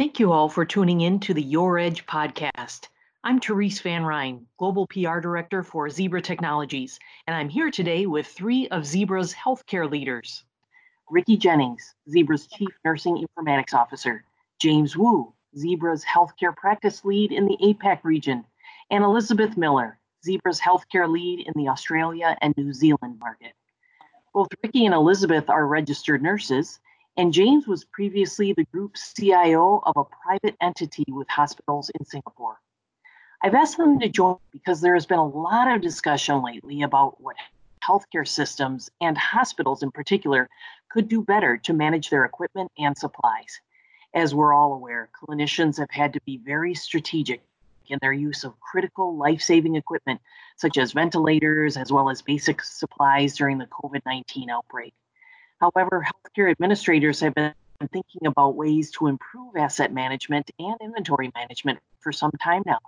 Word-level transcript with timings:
Thank 0.00 0.18
you 0.18 0.32
all 0.32 0.48
for 0.48 0.64
tuning 0.64 1.02
in 1.02 1.20
to 1.20 1.34
the 1.34 1.42
Your 1.42 1.78
Edge 1.78 2.06
podcast. 2.06 2.88
I'm 3.22 3.38
Therese 3.38 3.82
Van 3.82 4.02
Ryn, 4.02 4.46
Global 4.56 4.86
PR 4.86 5.20
Director 5.20 5.62
for 5.62 5.90
Zebra 5.90 6.22
Technologies, 6.22 6.98
and 7.26 7.36
I'm 7.36 7.50
here 7.50 7.70
today 7.70 8.06
with 8.06 8.26
three 8.26 8.66
of 8.68 8.86
Zebra's 8.86 9.34
healthcare 9.34 9.90
leaders. 9.90 10.42
Ricky 11.10 11.36
Jennings, 11.36 11.94
Zebra's 12.08 12.46
Chief 12.46 12.70
Nursing 12.82 13.22
Informatics 13.22 13.74
Officer, 13.74 14.24
James 14.58 14.96
Wu, 14.96 15.34
Zebra's 15.54 16.02
Healthcare 16.02 16.56
Practice 16.56 17.04
Lead 17.04 17.30
in 17.30 17.44
the 17.44 17.58
APAC 17.62 18.02
region, 18.02 18.46
and 18.90 19.04
Elizabeth 19.04 19.58
Miller, 19.58 19.98
Zebra's 20.24 20.58
Healthcare 20.58 21.10
Lead 21.10 21.46
in 21.46 21.52
the 21.56 21.68
Australia 21.68 22.38
and 22.40 22.54
New 22.56 22.72
Zealand 22.72 23.18
market. 23.18 23.52
Both 24.32 24.48
Ricky 24.62 24.86
and 24.86 24.94
Elizabeth 24.94 25.50
are 25.50 25.66
registered 25.66 26.22
nurses, 26.22 26.80
and 27.16 27.32
James 27.32 27.66
was 27.66 27.84
previously 27.84 28.52
the 28.52 28.64
group 28.64 28.96
CIO 28.96 29.82
of 29.84 29.96
a 29.96 30.04
private 30.04 30.56
entity 30.60 31.04
with 31.08 31.28
hospitals 31.28 31.90
in 31.98 32.04
Singapore. 32.04 32.60
I've 33.42 33.54
asked 33.54 33.76
them 33.76 33.98
to 34.00 34.08
join 34.08 34.36
because 34.52 34.80
there 34.80 34.94
has 34.94 35.06
been 35.06 35.18
a 35.18 35.26
lot 35.26 35.74
of 35.74 35.80
discussion 35.80 36.42
lately 36.42 36.82
about 36.82 37.20
what 37.20 37.36
healthcare 37.82 38.28
systems 38.28 38.90
and 39.00 39.16
hospitals 39.16 39.82
in 39.82 39.90
particular 39.90 40.48
could 40.90 41.08
do 41.08 41.22
better 41.22 41.56
to 41.58 41.72
manage 41.72 42.10
their 42.10 42.24
equipment 42.24 42.70
and 42.78 42.96
supplies. 42.96 43.60
As 44.14 44.34
we're 44.34 44.52
all 44.52 44.74
aware, 44.74 45.08
clinicians 45.22 45.78
have 45.78 45.90
had 45.90 46.12
to 46.12 46.20
be 46.26 46.36
very 46.36 46.74
strategic 46.74 47.42
in 47.88 47.98
their 48.00 48.12
use 48.12 48.44
of 48.44 48.58
critical 48.60 49.16
life 49.16 49.40
saving 49.40 49.76
equipment, 49.76 50.20
such 50.56 50.78
as 50.78 50.92
ventilators, 50.92 51.76
as 51.76 51.90
well 51.90 52.10
as 52.10 52.22
basic 52.22 52.62
supplies 52.62 53.36
during 53.36 53.58
the 53.58 53.66
COVID 53.66 54.02
19 54.04 54.50
outbreak. 54.50 54.92
However, 55.60 56.06
healthcare 56.06 56.50
administrators 56.50 57.20
have 57.20 57.34
been 57.34 57.52
thinking 57.92 58.26
about 58.26 58.56
ways 58.56 58.90
to 58.92 59.06
improve 59.06 59.56
asset 59.56 59.92
management 59.92 60.50
and 60.58 60.76
inventory 60.80 61.30
management 61.34 61.78
for 62.00 62.12
some 62.12 62.32
time 62.42 62.62
now. 62.66 62.78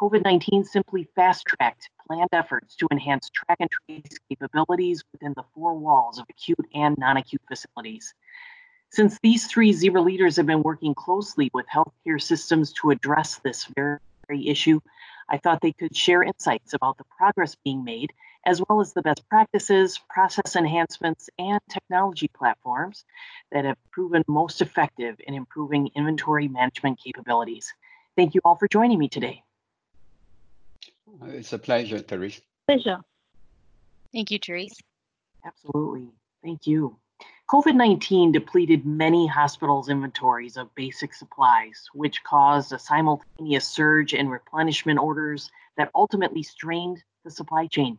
COVID 0.00 0.22
19 0.22 0.64
simply 0.64 1.08
fast 1.16 1.44
tracked 1.44 1.90
planned 2.06 2.28
efforts 2.32 2.76
to 2.76 2.86
enhance 2.90 3.30
track 3.30 3.58
and 3.60 3.68
trace 3.70 4.18
capabilities 4.28 5.02
within 5.12 5.32
the 5.36 5.42
four 5.54 5.74
walls 5.74 6.18
of 6.18 6.26
acute 6.30 6.66
and 6.74 6.96
non 6.98 7.16
acute 7.16 7.42
facilities. 7.48 8.14
Since 8.90 9.18
these 9.22 9.46
three 9.46 9.72
Zebra 9.72 10.00
leaders 10.00 10.36
have 10.36 10.46
been 10.46 10.62
working 10.62 10.94
closely 10.94 11.50
with 11.52 11.66
healthcare 11.66 12.22
systems 12.22 12.72
to 12.74 12.90
address 12.90 13.36
this 13.38 13.66
very 13.76 13.98
issue, 14.30 14.80
I 15.28 15.38
thought 15.38 15.60
they 15.60 15.72
could 15.72 15.94
share 15.94 16.22
insights 16.22 16.72
about 16.74 16.98
the 16.98 17.04
progress 17.16 17.56
being 17.64 17.84
made 17.84 18.12
as 18.46 18.62
well 18.66 18.80
as 18.80 18.92
the 18.92 19.02
best 19.02 19.28
practices, 19.28 20.00
process 20.08 20.56
enhancements, 20.56 21.28
and 21.38 21.60
technology 21.68 22.28
platforms 22.28 23.04
that 23.52 23.64
have 23.64 23.76
proven 23.90 24.22
most 24.26 24.62
effective 24.62 25.16
in 25.26 25.34
improving 25.34 25.90
inventory 25.94 26.48
management 26.48 26.98
capabilities. 26.98 27.74
Thank 28.16 28.34
you 28.34 28.40
all 28.44 28.56
for 28.56 28.68
joining 28.68 28.98
me 28.98 29.08
today. 29.08 29.42
It's 31.24 31.52
a 31.52 31.58
pleasure, 31.58 31.98
Therese. 31.98 32.40
Pleasure. 32.66 32.98
Thank 34.12 34.30
you, 34.30 34.38
Therese. 34.38 34.78
Absolutely. 35.44 36.08
Thank 36.42 36.66
you. 36.66 36.98
COVID 37.48 37.76
19 37.76 38.30
depleted 38.30 38.84
many 38.84 39.26
hospitals' 39.26 39.88
inventories 39.88 40.58
of 40.58 40.74
basic 40.74 41.14
supplies, 41.14 41.88
which 41.94 42.22
caused 42.22 42.74
a 42.74 42.78
simultaneous 42.78 43.66
surge 43.66 44.12
in 44.12 44.28
replenishment 44.28 44.98
orders 44.98 45.50
that 45.78 45.90
ultimately 45.94 46.42
strained 46.42 47.02
the 47.24 47.30
supply 47.30 47.66
chain. 47.66 47.96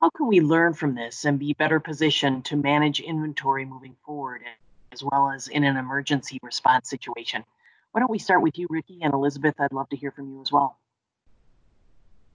How 0.00 0.10
can 0.10 0.26
we 0.26 0.40
learn 0.40 0.74
from 0.74 0.96
this 0.96 1.24
and 1.24 1.38
be 1.38 1.52
better 1.52 1.78
positioned 1.78 2.44
to 2.46 2.56
manage 2.56 2.98
inventory 2.98 3.64
moving 3.64 3.94
forward, 4.04 4.42
as 4.90 5.04
well 5.04 5.30
as 5.30 5.46
in 5.46 5.62
an 5.62 5.76
emergency 5.76 6.40
response 6.42 6.90
situation? 6.90 7.44
Why 7.92 8.00
don't 8.00 8.10
we 8.10 8.18
start 8.18 8.42
with 8.42 8.58
you, 8.58 8.66
Ricky 8.68 8.98
and 9.02 9.14
Elizabeth? 9.14 9.54
I'd 9.60 9.72
love 9.72 9.88
to 9.90 9.96
hear 9.96 10.10
from 10.10 10.28
you 10.32 10.40
as 10.40 10.50
well. 10.50 10.76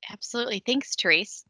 Absolutely. 0.10 0.64
Thanks, 0.66 0.96
Therese. 0.96 1.44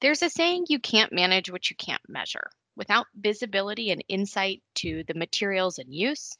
There's 0.00 0.22
a 0.22 0.30
saying 0.30 0.66
you 0.68 0.78
can't 0.78 1.12
manage 1.12 1.50
what 1.50 1.68
you 1.68 1.74
can't 1.74 2.02
measure. 2.08 2.48
Without 2.76 3.06
visibility 3.14 3.90
and 3.90 4.04
insight 4.08 4.62
to 4.76 5.04
the 5.04 5.14
materials 5.14 5.78
in 5.78 5.92
use, 5.92 6.36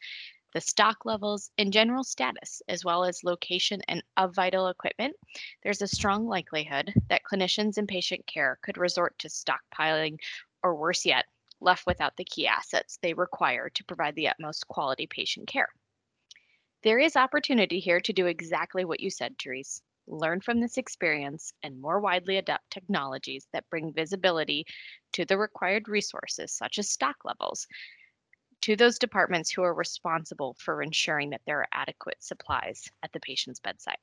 the 0.54 0.60
stock 0.60 1.04
levels, 1.04 1.50
and 1.58 1.72
general 1.72 2.04
status, 2.04 2.62
as 2.68 2.84
well 2.84 3.04
as 3.04 3.24
location 3.24 3.80
and 3.88 4.02
of 4.16 4.34
vital 4.34 4.68
equipment, 4.68 5.16
there's 5.62 5.82
a 5.82 5.86
strong 5.86 6.26
likelihood 6.26 6.92
that 7.08 7.22
clinicians 7.24 7.78
in 7.78 7.86
patient 7.86 8.26
care 8.26 8.58
could 8.62 8.76
resort 8.76 9.18
to 9.18 9.28
stockpiling, 9.28 10.18
or 10.62 10.74
worse 10.74 11.06
yet, 11.06 11.24
left 11.60 11.86
without 11.86 12.16
the 12.16 12.24
key 12.24 12.46
assets 12.46 12.98
they 13.00 13.14
require 13.14 13.70
to 13.70 13.84
provide 13.84 14.14
the 14.14 14.28
utmost 14.28 14.68
quality 14.68 15.06
patient 15.06 15.46
care. 15.46 15.68
There 16.82 16.98
is 16.98 17.16
opportunity 17.16 17.78
here 17.78 18.00
to 18.00 18.12
do 18.12 18.26
exactly 18.26 18.84
what 18.84 19.00
you 19.00 19.08
said, 19.08 19.36
Therese. 19.38 19.82
Learn 20.06 20.40
from 20.40 20.60
this 20.60 20.76
experience 20.76 21.52
and 21.62 21.80
more 21.80 22.00
widely 22.00 22.36
adopt 22.36 22.70
technologies 22.70 23.46
that 23.52 23.68
bring 23.70 23.92
visibility 23.92 24.64
to 25.12 25.24
the 25.24 25.38
required 25.38 25.88
resources, 25.88 26.52
such 26.52 26.78
as 26.78 26.90
stock 26.90 27.16
levels, 27.24 27.66
to 28.62 28.76
those 28.76 28.98
departments 28.98 29.50
who 29.50 29.62
are 29.62 29.74
responsible 29.74 30.56
for 30.58 30.82
ensuring 30.82 31.30
that 31.30 31.42
there 31.46 31.60
are 31.60 31.68
adequate 31.72 32.22
supplies 32.22 32.90
at 33.02 33.12
the 33.12 33.20
patient's 33.20 33.60
bedside. 33.60 33.96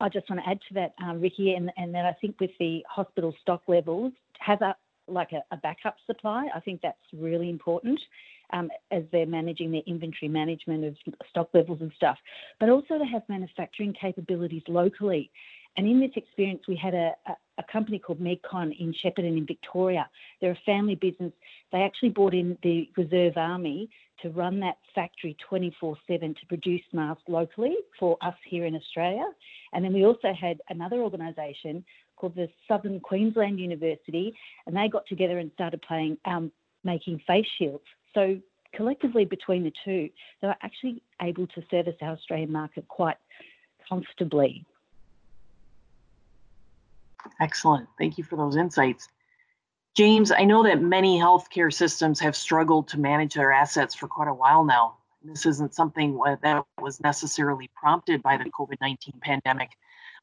I 0.00 0.08
just 0.08 0.28
want 0.28 0.42
to 0.42 0.48
add 0.48 0.58
to 0.68 0.74
that, 0.74 0.94
um, 1.02 1.20
Ricky, 1.20 1.54
and, 1.54 1.70
and 1.76 1.94
then 1.94 2.04
I 2.04 2.12
think 2.20 2.40
with 2.40 2.50
the 2.58 2.84
hospital 2.88 3.32
stock 3.40 3.62
levels, 3.68 4.12
have 4.40 4.60
a 4.62 4.74
like 5.08 5.32
a, 5.32 5.42
a 5.52 5.56
backup 5.56 5.96
supply. 6.06 6.48
I 6.54 6.60
think 6.60 6.80
that's 6.80 6.96
really 7.12 7.50
important 7.50 8.00
um, 8.52 8.70
as 8.90 9.02
they're 9.12 9.26
managing 9.26 9.70
their 9.72 9.82
inventory 9.86 10.28
management 10.28 10.84
of 10.84 10.96
stock 11.28 11.48
levels 11.54 11.80
and 11.80 11.92
stuff, 11.96 12.18
but 12.60 12.68
also 12.68 12.98
to 12.98 13.04
have 13.04 13.22
manufacturing 13.28 13.92
capabilities 13.92 14.62
locally. 14.68 15.30
And 15.76 15.86
in 15.86 16.00
this 16.00 16.10
experience, 16.16 16.62
we 16.68 16.76
had 16.76 16.92
a, 16.92 17.12
a, 17.26 17.32
a 17.58 17.62
company 17.72 17.98
called 17.98 18.20
Medcon 18.20 18.78
in 18.78 18.92
Shepparton 18.92 19.38
in 19.38 19.46
Victoria. 19.46 20.08
They're 20.40 20.52
a 20.52 20.58
family 20.66 20.96
business. 20.96 21.32
They 21.72 21.82
actually 21.82 22.10
brought 22.10 22.34
in 22.34 22.58
the 22.62 22.90
Reserve 22.96 23.36
Army 23.36 23.88
to 24.20 24.30
run 24.30 24.60
that 24.60 24.76
factory 24.94 25.36
24 25.48 25.96
7 26.06 26.34
to 26.34 26.46
produce 26.46 26.82
masks 26.92 27.22
locally 27.26 27.76
for 27.98 28.18
us 28.20 28.34
here 28.44 28.66
in 28.66 28.74
Australia. 28.74 29.26
And 29.72 29.84
then 29.84 29.92
we 29.92 30.04
also 30.04 30.32
had 30.38 30.60
another 30.68 30.98
organisation 30.98 31.84
called 32.16 32.36
the 32.36 32.48
Southern 32.68 33.00
Queensland 33.00 33.58
University, 33.58 34.34
and 34.66 34.76
they 34.76 34.88
got 34.88 35.06
together 35.06 35.38
and 35.38 35.50
started 35.54 35.82
playing, 35.82 36.18
um, 36.24 36.52
making 36.84 37.20
face 37.26 37.46
shields. 37.58 37.84
So 38.14 38.40
collectively 38.74 39.24
between 39.24 39.64
the 39.64 39.72
two, 39.84 40.10
they 40.40 40.48
were 40.48 40.56
actually 40.62 41.02
able 41.20 41.46
to 41.48 41.62
service 41.70 41.96
our 42.00 42.12
Australian 42.12 42.52
market 42.52 42.88
quite 42.88 43.16
comfortably. 43.88 44.64
Excellent. 47.40 47.88
Thank 47.98 48.18
you 48.18 48.24
for 48.24 48.36
those 48.36 48.56
insights. 48.56 49.08
James, 49.94 50.32
I 50.32 50.44
know 50.44 50.62
that 50.62 50.80
many 50.80 51.18
healthcare 51.18 51.72
systems 51.72 52.18
have 52.20 52.34
struggled 52.34 52.88
to 52.88 52.98
manage 52.98 53.34
their 53.34 53.52
assets 53.52 53.94
for 53.94 54.08
quite 54.08 54.28
a 54.28 54.34
while 54.34 54.64
now. 54.64 54.96
This 55.22 55.46
isn't 55.46 55.74
something 55.74 56.18
that 56.42 56.64
was 56.80 57.00
necessarily 57.00 57.70
prompted 57.76 58.22
by 58.22 58.38
the 58.38 58.44
COVID 58.44 58.80
19 58.80 59.14
pandemic. 59.20 59.70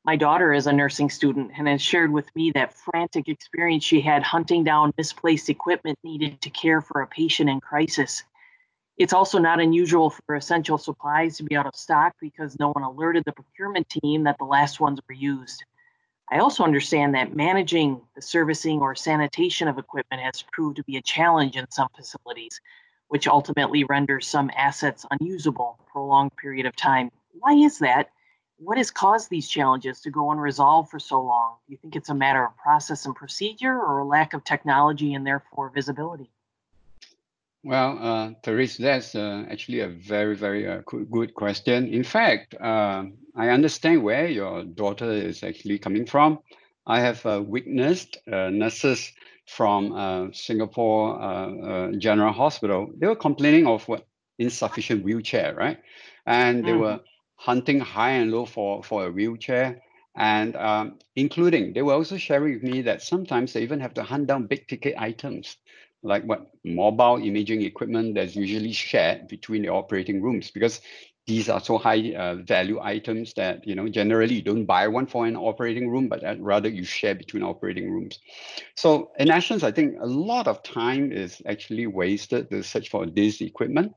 My 0.05 0.15
daughter 0.15 0.53
is 0.53 0.65
a 0.65 0.73
nursing 0.73 1.09
student 1.09 1.51
and 1.57 1.67
has 1.67 1.81
shared 1.81 2.11
with 2.11 2.33
me 2.35 2.51
that 2.51 2.73
frantic 2.73 3.27
experience 3.27 3.83
she 3.83 3.99
had 3.99 4.23
hunting 4.23 4.63
down 4.63 4.93
misplaced 4.97 5.49
equipment 5.49 5.99
needed 6.03 6.41
to 6.41 6.49
care 6.49 6.81
for 6.81 7.01
a 7.01 7.07
patient 7.07 7.49
in 7.49 7.59
crisis. 7.59 8.23
It's 8.97 9.13
also 9.13 9.39
not 9.39 9.59
unusual 9.59 10.09
for 10.09 10.35
essential 10.35 10.77
supplies 10.77 11.37
to 11.37 11.43
be 11.43 11.55
out 11.55 11.65
of 11.65 11.75
stock 11.75 12.15
because 12.19 12.59
no 12.59 12.71
one 12.71 12.83
alerted 12.83 13.23
the 13.25 13.33
procurement 13.33 13.89
team 13.89 14.23
that 14.23 14.37
the 14.37 14.45
last 14.45 14.79
ones 14.79 14.99
were 15.07 15.15
used. 15.15 15.63
I 16.31 16.39
also 16.39 16.63
understand 16.63 17.15
that 17.15 17.35
managing 17.35 18.01
the 18.15 18.21
servicing 18.21 18.79
or 18.81 18.95
sanitation 18.95 19.67
of 19.67 19.77
equipment 19.77 20.21
has 20.21 20.43
proved 20.51 20.77
to 20.77 20.83
be 20.83 20.97
a 20.97 21.01
challenge 21.01 21.55
in 21.57 21.69
some 21.71 21.87
facilities, 21.95 22.61
which 23.07 23.27
ultimately 23.27 23.83
renders 23.83 24.27
some 24.27 24.51
assets 24.55 25.05
unusable 25.11 25.79
for 25.91 25.99
a 25.99 26.05
long 26.05 26.29
period 26.29 26.65
of 26.65 26.75
time. 26.75 27.09
Why 27.31 27.53
is 27.53 27.79
that? 27.79 28.11
What 28.61 28.77
has 28.77 28.91
caused 28.91 29.29
these 29.29 29.47
challenges 29.47 30.01
to 30.01 30.11
go 30.11 30.31
unresolved 30.31 30.91
for 30.91 30.99
so 30.99 31.21
long? 31.21 31.55
Do 31.65 31.71
you 31.71 31.77
think 31.77 31.95
it's 31.95 32.09
a 32.09 32.13
matter 32.13 32.43
of 32.45 32.57
process 32.57 33.05
and 33.05 33.15
procedure 33.15 33.73
or 33.73 33.99
a 33.99 34.05
lack 34.05 34.33
of 34.33 34.43
technology 34.43 35.13
and 35.13 35.25
therefore 35.25 35.69
visibility? 35.69 36.29
Well, 37.63 37.97
uh, 38.01 38.31
Therese, 38.43 38.77
that's 38.77 39.15
uh, 39.15 39.45
actually 39.49 39.79
a 39.79 39.87
very, 39.87 40.35
very 40.35 40.67
uh, 40.67 40.81
good 41.11 41.33
question. 41.33 41.87
In 41.87 42.03
fact, 42.03 42.55
uh, 42.55 43.03
I 43.35 43.49
understand 43.49 44.03
where 44.03 44.27
your 44.27 44.63
daughter 44.63 45.11
is 45.11 45.41
actually 45.43 45.77
coming 45.79 46.05
from. 46.05 46.39
I 46.85 46.99
have 46.99 47.25
uh, 47.25 47.41
witnessed 47.45 48.17
uh, 48.31 48.49
nurses 48.49 49.11
from 49.45 50.31
Singapore 50.33 51.91
General 51.97 52.33
Hospital. 52.33 52.91
They 52.95 53.07
were 53.07 53.15
complaining 53.15 53.67
of 53.67 53.87
what 53.87 54.05
insufficient 54.37 55.03
wheelchair, 55.03 55.55
right? 55.55 55.79
And 56.25 56.63
they 56.63 56.71
mm-hmm. 56.71 56.81
were 56.81 56.99
hunting 57.39 57.79
high 57.79 58.11
and 58.11 58.31
low 58.31 58.45
for, 58.45 58.83
for 58.83 59.07
a 59.07 59.11
wheelchair. 59.11 59.81
And 60.15 60.55
um, 60.57 60.99
including, 61.15 61.71
they 61.71 61.81
were 61.81 61.93
also 61.93 62.17
sharing 62.17 62.55
with 62.55 62.63
me 62.63 62.81
that 62.81 63.01
sometimes 63.01 63.53
they 63.53 63.61
even 63.61 63.79
have 63.79 63.93
to 63.93 64.03
hunt 64.03 64.27
down 64.27 64.47
big 64.47 64.67
ticket 64.67 64.95
items 64.97 65.55
like 66.03 66.23
what 66.23 66.51
mobile 66.63 67.17
imaging 67.21 67.61
equipment 67.61 68.15
that's 68.15 68.35
usually 68.35 68.71
shared 68.71 69.27
between 69.27 69.61
the 69.61 69.69
operating 69.69 70.21
rooms 70.21 70.51
because 70.51 70.81
these 71.27 71.49
are 71.49 71.59
so 71.59 71.77
high 71.77 72.13
uh, 72.13 72.35
value 72.35 72.79
items 72.81 73.33
that 73.33 73.67
you 73.67 73.75
know 73.75 73.87
generally 73.87 74.35
you 74.35 74.41
don't 74.41 74.65
buy 74.65 74.87
one 74.87 75.05
for 75.05 75.25
an 75.25 75.35
operating 75.35 75.89
room 75.89 76.07
but 76.07 76.23
rather 76.39 76.69
you 76.69 76.83
share 76.83 77.13
between 77.15 77.43
operating 77.43 77.91
rooms 77.91 78.19
so 78.75 79.11
in 79.19 79.29
essence 79.29 79.61
i 79.61 79.71
think 79.71 79.95
a 79.99 80.05
lot 80.05 80.47
of 80.47 80.63
time 80.63 81.11
is 81.11 81.41
actually 81.45 81.85
wasted 81.85 82.49
to 82.49 82.63
search 82.63 82.89
for 82.89 83.05
this 83.05 83.41
equipment 83.41 83.93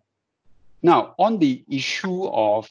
now 0.82 1.14
on 1.18 1.38
the 1.38 1.64
issue 1.70 2.24
of 2.24 2.68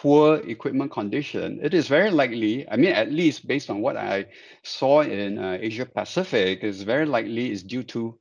poor 0.00 0.36
equipment 0.54 0.90
condition 0.92 1.58
it 1.62 1.74
is 1.74 1.88
very 1.88 2.10
likely 2.10 2.68
i 2.70 2.76
mean 2.76 2.92
at 2.92 3.10
least 3.10 3.46
based 3.46 3.68
on 3.70 3.80
what 3.80 3.96
i 3.96 4.24
saw 4.62 5.00
in 5.00 5.38
uh, 5.38 5.58
asia 5.60 5.86
pacific 5.86 6.62
is 6.62 6.82
very 6.82 7.06
likely 7.06 7.50
is 7.50 7.62
due 7.62 7.82
to 7.82 8.18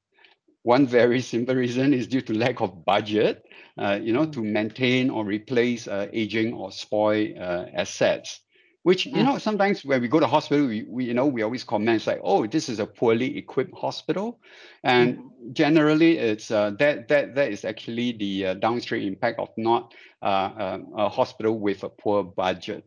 one 0.63 0.87
very 0.87 1.21
simple 1.21 1.55
reason 1.55 1.93
is 1.93 2.07
due 2.07 2.21
to 2.21 2.33
lack 2.33 2.61
of 2.61 2.83
budget 2.83 3.43
uh, 3.77 3.99
you 4.01 4.11
know, 4.11 4.25
to 4.25 4.43
maintain 4.43 5.09
or 5.09 5.23
replace 5.23 5.87
uh, 5.87 6.07
aging 6.11 6.53
or 6.53 6.71
spoil 6.71 7.27
uh, 7.39 7.65
assets. 7.73 8.41
Which 8.87 9.05
you 9.05 9.21
know, 9.21 9.37
sometimes 9.37 9.83
when 9.83 9.99
we 9.99 10.07
go 10.07 10.21
to 10.21 10.27
hospital, 10.27 10.65
we, 10.65 10.83
we 10.87 11.03
you 11.03 11.13
know 11.13 11.25
we 11.25 11.41
always 11.41 11.65
comment 11.65 12.07
like, 12.07 12.21
oh, 12.23 12.47
this 12.47 12.69
is 12.69 12.79
a 12.79 12.85
poorly 12.85 13.37
equipped 13.37 13.77
hospital, 13.77 14.39
and 14.81 15.17
mm-hmm. 15.17 15.51
generally 15.51 16.17
it's 16.17 16.49
uh, 16.51 16.71
that 16.79 17.09
that 17.09 17.35
that 17.35 17.51
is 17.51 17.65
actually 17.65 18.13
the 18.13 18.45
uh, 18.45 18.53
downstream 18.53 19.05
impact 19.05 19.39
of 19.39 19.49
not 19.57 19.93
uh, 20.21 20.79
a 20.95 21.09
hospital 21.09 21.59
with 21.59 21.83
a 21.83 21.89
poor 21.89 22.23
budget. 22.23 22.85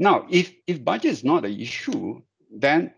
Now, 0.00 0.26
if 0.28 0.52
if 0.66 0.84
budget 0.84 1.12
is 1.12 1.22
not 1.22 1.44
an 1.44 1.54
issue, 1.60 2.20
then 2.50 2.92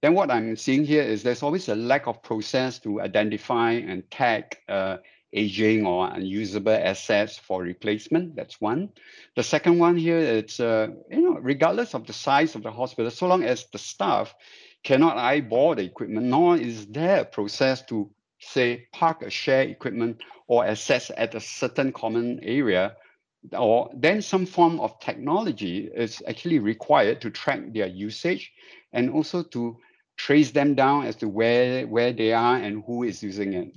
then 0.00 0.14
what 0.14 0.30
I'm 0.30 0.56
seeing 0.56 0.86
here 0.86 1.02
is 1.02 1.22
there's 1.22 1.42
always 1.42 1.68
a 1.68 1.74
lack 1.76 2.06
of 2.06 2.22
process 2.22 2.78
to 2.78 3.02
identify 3.02 3.72
and 3.72 4.10
tag 4.10 4.56
uh, 4.66 4.96
aging 5.32 5.86
or 5.86 6.10
unusable 6.12 6.72
assets 6.72 7.38
for 7.38 7.62
replacement. 7.62 8.36
That's 8.36 8.60
one. 8.60 8.90
The 9.36 9.42
second 9.42 9.78
one 9.78 9.96
here, 9.96 10.18
it's 10.18 10.60
uh, 10.60 10.88
you 11.10 11.22
know, 11.22 11.38
regardless 11.40 11.94
of 11.94 12.06
the 12.06 12.12
size 12.12 12.54
of 12.54 12.62
the 12.62 12.70
hospital, 12.70 13.10
so 13.10 13.26
long 13.26 13.42
as 13.44 13.66
the 13.72 13.78
staff 13.78 14.34
cannot 14.82 15.16
eyeball 15.16 15.74
the 15.74 15.84
equipment, 15.84 16.26
nor 16.26 16.56
is 16.56 16.86
there 16.86 17.20
a 17.20 17.24
process 17.24 17.82
to 17.86 18.10
say 18.40 18.86
park 18.92 19.22
a 19.22 19.30
shared 19.30 19.70
equipment 19.70 20.20
or 20.48 20.66
assets 20.66 21.10
at 21.16 21.34
a 21.34 21.40
certain 21.40 21.92
common 21.92 22.40
area, 22.42 22.96
or 23.56 23.90
then 23.94 24.20
some 24.20 24.44
form 24.44 24.80
of 24.80 24.98
technology 25.00 25.88
is 25.94 26.22
actually 26.28 26.58
required 26.58 27.20
to 27.20 27.30
track 27.30 27.60
their 27.72 27.86
usage 27.86 28.52
and 28.92 29.10
also 29.10 29.42
to 29.42 29.76
trace 30.16 30.50
them 30.50 30.74
down 30.74 31.06
as 31.06 31.16
to 31.16 31.28
where 31.28 31.86
where 31.86 32.12
they 32.12 32.32
are 32.32 32.56
and 32.56 32.84
who 32.84 33.02
is 33.02 33.22
using 33.22 33.54
it. 33.54 33.74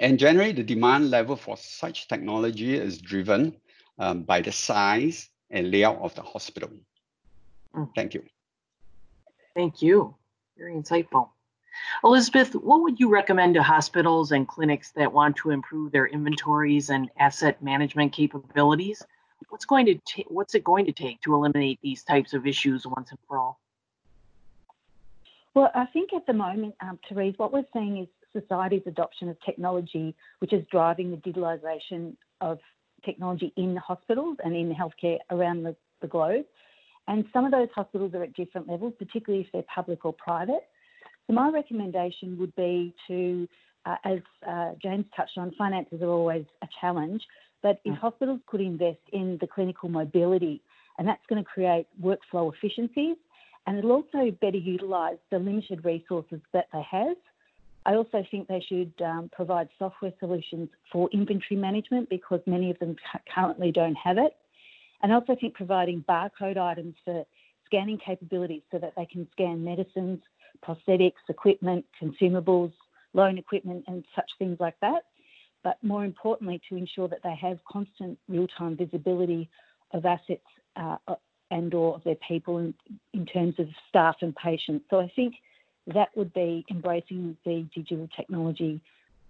And 0.00 0.18
generally, 0.18 0.52
the 0.52 0.62
demand 0.62 1.10
level 1.10 1.36
for 1.36 1.58
such 1.58 2.08
technology 2.08 2.74
is 2.74 2.98
driven 2.98 3.54
um, 3.98 4.22
by 4.22 4.40
the 4.40 4.50
size 4.50 5.28
and 5.50 5.70
layout 5.70 5.98
of 5.98 6.14
the 6.14 6.22
hospital. 6.22 6.70
Mm. 7.76 7.90
Thank 7.94 8.14
you. 8.14 8.22
Thank 9.54 9.82
you. 9.82 10.14
Very 10.56 10.74
insightful. 10.74 11.28
Elizabeth, 12.02 12.54
what 12.54 12.80
would 12.80 12.98
you 12.98 13.10
recommend 13.10 13.54
to 13.54 13.62
hospitals 13.62 14.32
and 14.32 14.48
clinics 14.48 14.90
that 14.92 15.12
want 15.12 15.36
to 15.36 15.50
improve 15.50 15.92
their 15.92 16.06
inventories 16.06 16.90
and 16.90 17.10
asset 17.18 17.62
management 17.62 18.12
capabilities? 18.12 19.04
What's 19.50 19.64
going 19.64 19.86
to 19.86 19.94
ta- 19.94 20.28
what's 20.28 20.54
it 20.54 20.64
going 20.64 20.86
to 20.86 20.92
take 20.92 21.20
to 21.22 21.34
eliminate 21.34 21.78
these 21.82 22.02
types 22.04 22.32
of 22.32 22.46
issues 22.46 22.86
once 22.86 23.10
and 23.10 23.18
for 23.28 23.38
all? 23.38 23.60
Well, 25.54 25.70
I 25.74 25.86
think 25.86 26.12
at 26.12 26.26
the 26.26 26.32
moment, 26.32 26.74
um, 26.80 26.98
Therese, 27.08 27.34
what 27.38 27.52
we're 27.52 27.64
seeing 27.72 27.98
is 27.98 28.08
society's 28.32 28.82
adoption 28.86 29.28
of 29.28 29.36
technology, 29.44 30.14
which 30.38 30.52
is 30.52 30.64
driving 30.70 31.10
the 31.10 31.16
digitalisation 31.18 32.16
of 32.40 32.58
technology 33.04 33.52
in 33.56 33.76
hospitals 33.76 34.36
and 34.44 34.54
in 34.54 34.74
healthcare 34.74 35.18
around 35.30 35.62
the, 35.62 35.74
the 36.00 36.06
globe. 36.06 36.44
And 37.08 37.24
some 37.32 37.44
of 37.44 37.52
those 37.52 37.68
hospitals 37.74 38.14
are 38.14 38.22
at 38.22 38.34
different 38.34 38.68
levels, 38.68 38.94
particularly 38.98 39.44
if 39.44 39.52
they're 39.52 39.64
public 39.74 40.04
or 40.04 40.12
private. 40.12 40.62
So 41.26 41.32
my 41.32 41.50
recommendation 41.50 42.38
would 42.38 42.54
be 42.56 42.94
to, 43.08 43.48
uh, 43.86 43.96
as 44.04 44.18
uh, 44.46 44.72
James 44.82 45.06
touched 45.16 45.38
on, 45.38 45.52
finances 45.56 46.02
are 46.02 46.08
always 46.08 46.44
a 46.62 46.68
challenge, 46.80 47.22
but 47.62 47.80
if 47.84 47.94
mm. 47.94 47.98
hospitals 47.98 48.40
could 48.46 48.60
invest 48.60 48.98
in 49.12 49.38
the 49.40 49.46
clinical 49.46 49.88
mobility, 49.88 50.62
and 50.98 51.08
that's 51.08 51.24
going 51.28 51.42
to 51.42 51.48
create 51.48 51.86
workflow 52.02 52.52
efficiencies, 52.54 53.16
and 53.66 53.78
it'll 53.78 53.92
also 53.92 54.30
better 54.40 54.56
utilise 54.56 55.18
the 55.30 55.38
limited 55.38 55.84
resources 55.84 56.40
that 56.52 56.66
they 56.72 56.82
have. 56.90 57.16
I 57.90 57.96
also 57.96 58.24
think 58.30 58.46
they 58.46 58.64
should 58.68 58.92
um, 59.04 59.30
provide 59.32 59.68
software 59.76 60.12
solutions 60.20 60.68
for 60.92 61.10
inventory 61.12 61.58
management 61.60 62.08
because 62.08 62.40
many 62.46 62.70
of 62.70 62.78
them 62.78 62.94
currently 63.34 63.72
don't 63.72 63.96
have 63.96 64.16
it. 64.16 64.36
And 65.02 65.10
I 65.10 65.16
also 65.16 65.34
think 65.34 65.54
providing 65.54 66.04
barcode 66.08 66.56
items 66.56 66.94
for 67.04 67.24
scanning 67.66 67.98
capabilities 67.98 68.62
so 68.70 68.78
that 68.78 68.92
they 68.96 69.06
can 69.06 69.26
scan 69.32 69.64
medicines, 69.64 70.20
prosthetics, 70.64 71.14
equipment, 71.28 71.84
consumables, 72.00 72.72
loan 73.12 73.38
equipment, 73.38 73.82
and 73.88 74.04
such 74.14 74.30
things 74.38 74.58
like 74.60 74.78
that. 74.82 75.02
But 75.64 75.82
more 75.82 76.04
importantly, 76.04 76.60
to 76.68 76.76
ensure 76.76 77.08
that 77.08 77.24
they 77.24 77.34
have 77.34 77.58
constant 77.68 78.16
real-time 78.28 78.76
visibility 78.76 79.50
of 79.92 80.06
assets 80.06 80.46
uh, 80.76 80.96
and 81.50 81.74
or 81.74 81.96
of 81.96 82.04
their 82.04 82.18
people 82.28 82.58
in, 82.58 82.72
in 83.14 83.26
terms 83.26 83.56
of 83.58 83.66
staff 83.88 84.14
and 84.20 84.32
patients. 84.36 84.84
So 84.90 85.00
I 85.00 85.10
think 85.16 85.34
that 85.94 86.08
would 86.14 86.32
be 86.32 86.64
embracing 86.70 87.36
the 87.44 87.66
digital 87.74 88.08
technology 88.14 88.80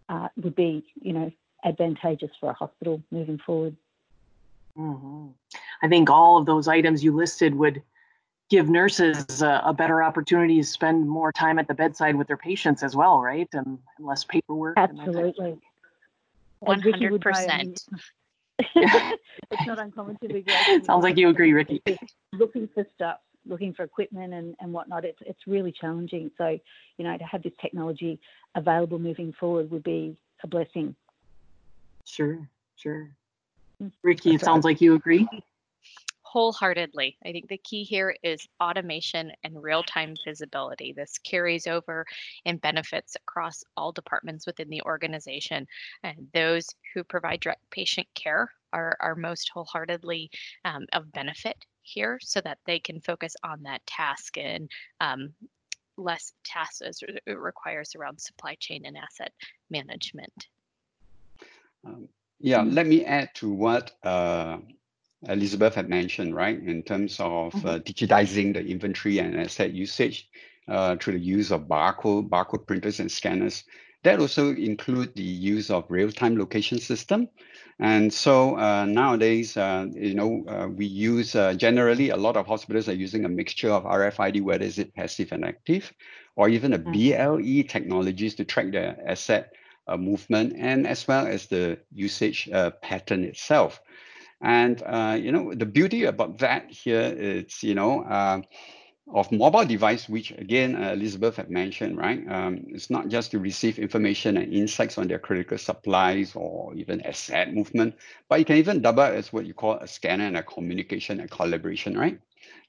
uh, 0.09 0.29
would 0.37 0.55
be, 0.55 0.85
you 1.01 1.13
know, 1.13 1.33
advantageous 1.65 2.31
for 2.41 2.51
a 2.51 2.55
hospital 2.55 3.03
moving 3.11 3.39
forward. 3.39 3.77
Mm-hmm. 4.79 5.29
I 5.83 5.89
think 5.89 6.11
all 6.11 6.39
of 6.39 6.47
those 6.47 6.69
items 6.69 7.03
you 7.05 7.15
listed 7.15 7.55
would 7.55 7.83
give 8.49 8.69
nurses 8.69 9.43
a, 9.43 9.63
a, 9.65 9.73
better 9.73 10.03
opportunity 10.03 10.57
to 10.59 10.67
spend 10.67 11.09
more 11.09 11.33
time 11.33 11.59
at 11.59 11.69
the 11.69 11.75
bedside 11.75 12.17
with 12.17 12.27
their 12.27 12.37
patients 12.37 12.83
as 12.83 12.97
well, 12.97 13.21
right? 13.21 13.49
And, 13.53 13.79
and 13.97 14.07
less 14.07 14.25
paperwork. 14.25 14.77
Absolutely. 14.77 15.59
One 16.61 16.81
hundred 16.81 17.21
percent. 17.21 17.83
It's 19.53 19.67
not 19.67 19.79
uncommon 19.79 20.19
to 20.23 20.29
be. 20.29 20.45
Sounds 20.85 21.03
like 21.03 21.17
you 21.17 21.29
agree, 21.29 21.53
Ricky. 21.53 21.83
Looking 22.33 22.69
for 22.75 22.87
stuff 22.95 23.19
looking 23.47 23.73
for 23.75 23.85
equipment 23.85 24.33
and, 24.33 24.55
and 24.61 24.73
whatnot, 24.73 25.05
it's, 25.05 25.19
it's 25.23 25.47
really 25.47 25.73
challenging. 25.73 26.31
So, 26.39 26.59
you 26.99 27.05
know, 27.05 27.17
to 27.17 27.25
have 27.25 27.43
this 27.43 27.53
technology 27.61 28.21
available 28.55 28.99
moving 28.99 29.33
forward 29.33 29.71
would 29.71 29.83
be 29.83 30.17
a 30.43 30.47
blessing. 30.47 30.95
Sure, 32.05 32.49
sure. 32.77 33.11
Mm. 33.83 33.93
Ricky, 34.03 34.35
it 34.35 34.41
sounds 34.41 34.65
like 34.65 34.81
you 34.81 34.95
agree. 34.95 35.29
Wholeheartedly. 36.23 37.17
I 37.25 37.33
think 37.33 37.49
the 37.49 37.59
key 37.59 37.83
here 37.83 38.15
is 38.23 38.47
automation 38.63 39.33
and 39.43 39.61
real 39.61 39.83
time 39.83 40.15
visibility. 40.25 40.93
This 40.93 41.19
carries 41.19 41.67
over 41.67 42.07
and 42.45 42.61
benefits 42.61 43.17
across 43.17 43.65
all 43.77 43.91
departments 43.91 44.47
within 44.47 44.69
the 44.69 44.83
organization. 44.83 45.67
And 46.05 46.29
those 46.33 46.69
who 46.95 47.03
provide 47.03 47.41
direct 47.41 47.69
patient 47.71 48.07
care 48.15 48.53
are, 48.73 48.97
are 49.01 49.17
most 49.17 49.51
wholeheartedly 49.53 50.31
um, 50.65 50.87
of 50.93 51.11
benefit 51.11 51.65
here 51.83 52.19
so 52.23 52.41
that 52.41 52.59
they 52.67 52.79
can 52.79 53.01
focus 53.01 53.37
on 53.43 53.63
that 53.63 53.85
task 53.87 54.37
and 54.39 54.71
um, 55.01 55.33
less 55.97 56.33
tasks 56.45 56.81
as 56.81 57.03
it 57.03 57.39
requires 57.39 57.95
around 57.95 58.21
supply 58.21 58.57
chain 58.59 58.85
and 58.87 58.97
asset 58.97 59.33
management. 59.71 60.47
Um, 61.85 62.09
yeah, 62.39 62.63
let 62.63 62.87
me 62.87 63.05
add 63.05 63.35
to 63.37 63.51
what 63.51 63.93
uh, 64.03 64.59
Elizabeth 65.29 65.75
had 65.75 65.89
mentioned, 65.89 66.35
right, 66.35 66.59
in 66.59 66.83
terms 66.83 67.21
of 67.21 67.53
mm-hmm. 67.53 67.69
uh, 67.69 67.79
digitizing 67.79 68.55
the 68.55 68.65
inventory 68.65 69.19
and 69.19 69.39
asset 69.39 69.73
usage 69.73 70.29
uh, 70.69 70.97
through 70.97 71.15
the 71.15 71.21
use 71.21 71.51
of 71.51 71.63
barcode, 71.63 72.29
barcode 72.29 72.67
printers 72.67 73.01
and 73.01 73.11
scanners. 73.11 73.65
That 74.03 74.19
also 74.19 74.55
include 74.55 75.15
the 75.15 75.23
use 75.23 75.71
of 75.71 75.85
real-time 75.91 76.39
location 76.39 76.79
system. 76.79 77.29
And 77.81 78.13
so 78.13 78.59
uh, 78.59 78.85
nowadays, 78.85 79.57
uh, 79.57 79.87
you 79.95 80.15
know, 80.15 80.45
uh, 80.47 80.69
we 80.69 80.85
use 80.85 81.35
uh, 81.35 81.55
generally 81.55 82.11
a 82.11 82.17
lot 82.17 82.37
of 82.37 82.47
hospitals 82.47 82.91
are 82.91 82.95
using 82.95 83.25
a 83.25 83.29
mixture 83.29 83.71
of 83.71 83.85
RFID, 83.85 84.43
whether 84.43 84.65
is 84.65 84.79
it 84.79 84.95
passive 84.95 85.33
and 85.33 85.47
active, 85.47 85.91
or 86.37 86.51
even 86.51 86.75
a 86.75 86.79
mm. 86.79 86.93
BLE 86.93 87.67
technologies 87.67 88.35
to 88.35 88.45
track 88.45 88.73
the 88.73 88.97
asset 89.09 89.55
uh, 89.89 89.97
movement 89.97 90.53
and 90.59 90.87
as 90.87 91.09
well 91.09 91.27
as 91.27 91.47
the 91.47 91.79
usage 91.91 92.51
uh, 92.53 92.71
pattern 92.83 93.25
itself. 93.25 93.81
And 94.43 94.81
you 95.23 95.33
know, 95.33 95.55
the 95.55 95.67
beauty 95.67 96.05
about 96.05 96.39
that 96.39 96.71
here 96.71 97.15
is, 97.17 97.63
you 97.63 97.75
know, 97.75 98.05
of 99.13 99.31
mobile 99.33 99.65
device, 99.65 100.09
which 100.09 100.31
again, 100.33 100.77
uh, 100.77 100.93
Elizabeth 100.93 101.37
had 101.37 101.51
mentioned, 101.51 101.97
right? 101.97 102.23
Um, 102.31 102.65
it's 102.69 102.91
not 102.91 103.09
just 103.09 103.33
to 103.33 103.39
receive 103.39 103.79
information 103.79 104.37
and 104.37 104.53
insights 104.53 104.99
on 104.99 105.09
their 105.09 105.19
critical 105.19 105.59
supplies 105.59 106.33
or 106.35 106.75
even 106.75 107.01
asset 107.03 107.53
movement, 107.53 107.97
but 108.29 108.41
it 108.41 108.47
can 108.47 108.57
even 108.57 108.83
double 108.83 109.03
as 109.03 109.33
what 109.33 109.47
you 109.47 109.55
call 109.55 109.75
a 109.75 109.89
scanner 109.89 110.25
and 110.25 110.37
a 110.37 110.43
communication 110.43 111.21
and 111.21 111.31
collaboration, 111.31 111.99
right? 111.99 112.21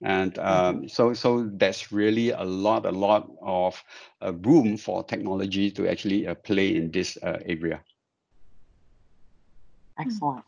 And 0.01 0.37
um, 0.39 0.77
mm-hmm. 0.77 0.87
so, 0.87 1.13
so 1.13 1.47
there's 1.53 1.91
really 1.91 2.31
a 2.31 2.43
lot, 2.43 2.85
a 2.85 2.91
lot 2.91 3.29
of 3.41 3.83
uh, 4.21 4.33
room 4.33 4.77
for 4.77 5.03
technology 5.03 5.69
to 5.71 5.87
actually 5.87 6.27
uh, 6.27 6.33
play 6.33 6.75
in 6.75 6.89
this 6.89 7.17
uh, 7.21 7.37
area. 7.45 7.81
Excellent. 9.99 10.45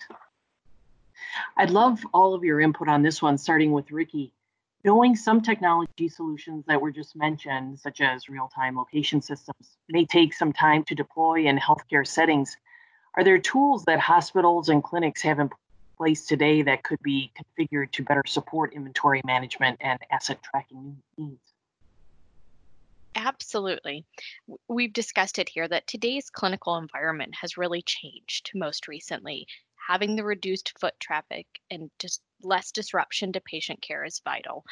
I'd 1.58 1.70
love 1.70 2.00
all 2.14 2.34
of 2.34 2.44
your 2.44 2.60
input 2.60 2.88
on 2.88 3.04
this 3.04 3.22
one, 3.22 3.38
starting 3.38 3.72
with 3.72 3.92
Ricky. 3.92 4.34
Knowing 4.86 5.16
some 5.16 5.42
technology 5.42 6.10
solutions 6.10 6.66
that 6.68 6.82
were 6.82 6.92
just 6.92 7.16
mentioned, 7.16 7.80
such 7.80 8.02
as 8.02 8.28
real 8.28 8.50
time 8.54 8.76
location 8.76 9.22
systems, 9.22 9.78
may 9.88 10.06
take 10.06 10.34
some 10.34 10.52
time 10.52 10.84
to 10.84 10.94
deploy 10.94 11.46
in 11.46 11.58
healthcare 11.58 12.06
settings. 12.06 12.58
Are 13.16 13.24
there 13.24 13.40
tools 13.40 13.86
that 13.86 14.00
hospitals 14.00 14.68
and 14.68 14.84
clinics 14.84 15.22
have 15.22 15.40
in 15.40 15.50
place 15.98 16.26
today 16.26 16.64
that 16.64 16.84
could 16.84 17.00
be 17.02 17.32
configured 17.58 17.92
to 17.94 18.04
better 18.04 18.24
support 18.28 18.74
inventory 18.74 19.22
management 19.26 19.78
and 19.80 20.00
asset 20.12 20.44
tracking 20.44 20.98
needs? 21.18 21.54
Absolutely. 23.16 24.06
We've 24.68 24.92
discussed 24.92 25.40
it 25.40 25.48
here 25.48 25.68
that 25.68 25.88
today's 25.88 26.30
clinical 26.30 26.78
environment 26.78 27.36
has 27.40 27.58
really 27.58 27.84
changed 27.84 28.52
most 28.56 28.88
recently. 28.88 29.46
Having 29.88 30.16
the 30.16 30.24
reduced 30.24 30.78
foot 30.80 30.94
traffic 31.00 31.46
and 31.70 31.90
just 32.00 32.22
less 32.42 32.72
disruption 32.72 33.34
to 33.34 33.42
patient 33.42 33.82
care 33.82 34.04
is 34.04 34.22
vital. 34.24 34.64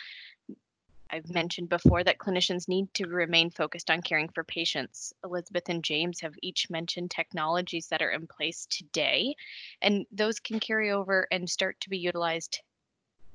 I've 1.10 1.30
mentioned 1.30 1.68
before 1.68 2.04
that 2.06 2.20
clinicians 2.20 2.70
need 2.70 2.94
to 2.94 3.08
remain 3.08 3.50
focused 3.50 3.90
on 3.90 4.02
caring 4.02 4.30
for 4.30 4.46
patients. 4.46 5.14
Elizabeth 5.26 5.68
and 5.68 5.84
James 5.84 6.22
have 6.22 6.36
each 6.42 6.70
mentioned 6.70 7.12
technologies 7.12 7.88
that 7.88 8.02
are 8.02 8.12
in 8.12 8.28
place 8.28 8.66
today, 8.68 9.36
and 9.82 10.06
those 10.12 10.40
can 10.40 10.62
carry 10.62 10.92
over 10.92 11.28
and 11.30 11.50
start 11.50 11.78
to 11.82 11.90
be 11.90 11.98
utilized 11.98 12.62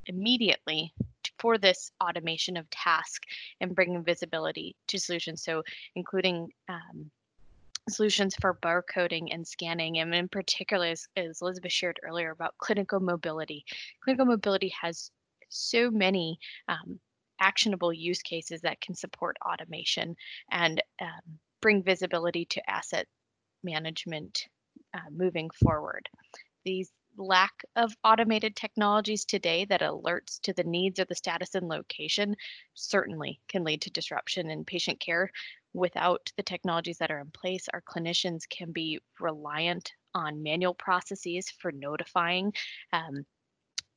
immediately 0.06 0.94
for 1.38 1.58
this 1.58 1.90
automation 2.02 2.56
of 2.56 2.70
task 2.70 3.24
and 3.60 3.74
bringing 3.74 4.02
visibility 4.02 4.74
to 4.88 4.98
solutions. 4.98 5.42
So, 5.42 5.62
including 5.94 6.48
um, 6.68 7.10
solutions 7.88 8.34
for 8.40 8.58
barcoding 8.62 9.28
and 9.32 9.46
scanning, 9.46 9.98
and 9.98 10.14
in 10.14 10.28
particular, 10.28 10.86
as, 10.86 11.06
as 11.16 11.40
Elizabeth 11.40 11.72
shared 11.72 11.98
earlier 12.02 12.30
about 12.30 12.58
clinical 12.58 13.00
mobility. 13.00 13.64
Clinical 14.02 14.26
mobility 14.26 14.72
has 14.80 15.10
so 15.48 15.90
many 15.90 16.38
um, 16.68 16.98
actionable 17.40 17.92
use 17.92 18.22
cases 18.22 18.60
that 18.62 18.80
can 18.80 18.94
support 18.94 19.36
automation 19.46 20.16
and 20.50 20.82
um, 21.00 21.38
bring 21.60 21.82
visibility 21.82 22.44
to 22.46 22.70
asset 22.70 23.06
management 23.62 24.46
uh, 24.94 25.10
moving 25.10 25.50
forward. 25.50 26.08
These 26.64 26.90
lack 27.18 27.52
of 27.76 27.96
automated 28.04 28.56
technologies 28.56 29.24
today 29.24 29.64
that 29.66 29.80
alerts 29.80 30.40
to 30.42 30.52
the 30.52 30.64
needs 30.64 30.98
of 30.98 31.08
the 31.08 31.14
status 31.14 31.54
and 31.54 31.68
location 31.68 32.36
certainly 32.74 33.40
can 33.48 33.64
lead 33.64 33.80
to 33.82 33.90
disruption 33.90 34.50
in 34.50 34.64
patient 34.64 35.00
care 35.00 35.30
without 35.76 36.32
the 36.38 36.42
technologies 36.42 36.98
that 36.98 37.10
are 37.10 37.20
in 37.20 37.30
place, 37.30 37.68
our 37.72 37.82
clinicians 37.82 38.48
can 38.48 38.72
be 38.72 38.98
reliant 39.20 39.92
on 40.14 40.42
manual 40.42 40.74
processes 40.74 41.50
for 41.50 41.70
notifying 41.70 42.52
um, 42.94 43.26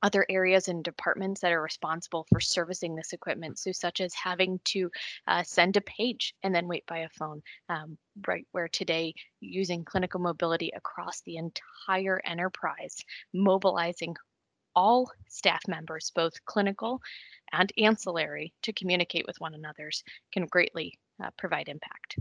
other 0.02 0.26
areas 0.30 0.68
and 0.68 0.84
departments 0.84 1.42
that 1.42 1.54
are 1.54 1.62
responsible 1.62 2.26
for 2.30 2.42
servicing 2.42 2.96
this 2.96 3.14
equipment. 3.14 3.58
So, 3.60 3.72
such 3.72 4.02
as 4.02 4.14
having 4.14 4.60
to 4.66 4.92
uh, 5.28 5.44
send 5.44 5.78
a 5.78 5.82
page 5.82 6.36
and 6.44 6.54
then 6.54 6.68
wait 6.68 6.86
by 6.86 7.00
a 7.00 7.10
phone, 7.10 7.42
um, 7.70 7.98
right 8.28 8.46
where 8.52 8.68
today 8.68 9.14
using 9.40 9.86
clinical 9.86 10.20
mobility 10.20 10.72
across 10.76 11.22
the 11.22 11.38
entire 11.38 12.22
enterprise, 12.26 12.98
mobilizing 13.34 14.16
all 14.76 15.12
staff 15.30 15.62
members, 15.68 16.12
both 16.14 16.46
clinical 16.46 17.02
and 17.54 17.72
ancillary, 17.78 18.54
to 18.64 18.74
communicate 18.74 19.26
with 19.26 19.40
one 19.40 19.54
another 19.54 19.90
can 20.32 20.46
greatly 20.46 20.98
uh, 21.24 21.30
provide 21.38 21.68
impact. 21.68 22.18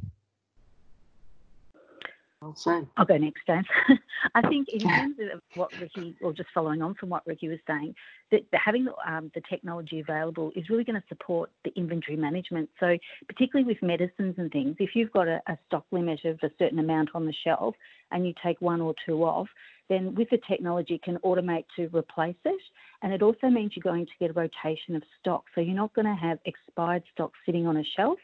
Well 2.40 2.54
said. 2.54 2.86
I'll 2.96 3.04
go 3.04 3.16
next, 3.16 3.40
James. 3.48 3.66
I 4.34 4.42
think 4.48 4.68
in 4.68 4.80
terms 4.88 5.16
of 5.32 5.40
what 5.54 5.70
Ricky, 5.80 6.16
or 6.22 6.32
just 6.32 6.50
following 6.54 6.82
on 6.82 6.94
from 6.94 7.08
what 7.08 7.26
Ricky 7.26 7.48
was 7.48 7.58
saying, 7.66 7.96
that, 8.30 8.42
having 8.52 8.86
um, 9.06 9.32
the 9.34 9.42
technology 9.50 9.98
available 9.98 10.52
is 10.54 10.70
really 10.70 10.84
going 10.84 11.00
to 11.00 11.06
support 11.08 11.50
the 11.64 11.72
inventory 11.74 12.16
management. 12.16 12.70
So, 12.78 12.96
particularly 13.26 13.66
with 13.66 13.82
medicines 13.82 14.36
and 14.38 14.52
things, 14.52 14.76
if 14.78 14.90
you've 14.94 15.12
got 15.12 15.26
a, 15.26 15.42
a 15.48 15.58
stock 15.66 15.84
limit 15.90 16.24
of 16.24 16.38
a 16.44 16.50
certain 16.60 16.78
amount 16.78 17.10
on 17.14 17.26
the 17.26 17.34
shelf 17.44 17.74
and 18.12 18.24
you 18.24 18.34
take 18.40 18.60
one 18.60 18.80
or 18.80 18.94
two 19.04 19.24
off, 19.24 19.48
then 19.88 20.14
with 20.14 20.30
the 20.30 20.38
technology, 20.48 20.94
it 20.94 21.02
can 21.02 21.16
automate 21.24 21.64
to 21.74 21.88
replace 21.96 22.36
it. 22.44 22.60
And 23.02 23.12
it 23.12 23.22
also 23.22 23.48
means 23.48 23.72
you're 23.74 23.90
going 23.90 24.06
to 24.06 24.12
get 24.20 24.30
a 24.30 24.34
rotation 24.34 24.94
of 24.94 25.02
stock. 25.18 25.44
So 25.54 25.60
you're 25.60 25.74
not 25.74 25.94
going 25.94 26.06
to 26.06 26.14
have 26.14 26.38
expired 26.44 27.02
stock 27.12 27.32
sitting 27.46 27.66
on 27.66 27.78
a 27.78 27.84
shelf, 27.96 28.18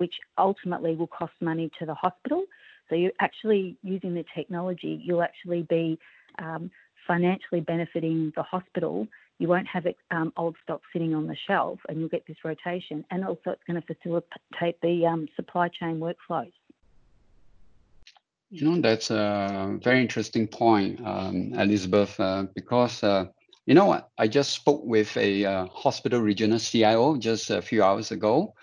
which 0.00 0.14
ultimately 0.38 0.96
will 0.96 1.06
cost 1.06 1.34
money 1.42 1.70
to 1.78 1.84
the 1.84 1.92
hospital. 1.92 2.44
So 2.88 2.94
you're 2.94 3.12
actually 3.20 3.76
using 3.82 4.14
the 4.14 4.24
technology, 4.34 4.98
you'll 5.04 5.22
actually 5.22 5.62
be 5.68 5.98
um, 6.38 6.70
financially 7.06 7.60
benefiting 7.60 8.32
the 8.34 8.42
hospital. 8.42 9.06
You 9.38 9.48
won't 9.48 9.66
have 9.66 9.86
um, 10.10 10.32
old 10.38 10.56
stock 10.62 10.80
sitting 10.90 11.14
on 11.14 11.26
the 11.26 11.36
shelf, 11.46 11.80
and 11.86 11.98
you'll 11.98 12.08
get 12.08 12.26
this 12.26 12.38
rotation. 12.44 13.04
And 13.10 13.26
also, 13.26 13.50
it's 13.50 13.62
going 13.66 13.80
to 13.80 13.94
facilitate 13.94 14.80
the 14.80 15.06
um, 15.06 15.28
supply 15.36 15.68
chain 15.68 16.00
workflows. 16.00 16.52
You 18.48 18.70
know, 18.70 18.80
that's 18.80 19.10
a 19.10 19.78
very 19.82 20.00
interesting 20.00 20.48
point, 20.48 20.98
um, 21.06 21.52
Elizabeth, 21.54 22.18
uh, 22.18 22.46
because 22.54 23.04
uh, 23.04 23.26
you 23.66 23.74
know 23.74 23.84
what? 23.84 24.08
I 24.18 24.28
just 24.28 24.52
spoke 24.52 24.82
with 24.82 25.14
a 25.18 25.44
uh, 25.44 25.66
hospital 25.66 26.20
regional 26.20 26.58
CIO 26.58 27.18
just 27.18 27.50
a 27.50 27.60
few 27.60 27.82
hours 27.84 28.10
ago. 28.10 28.54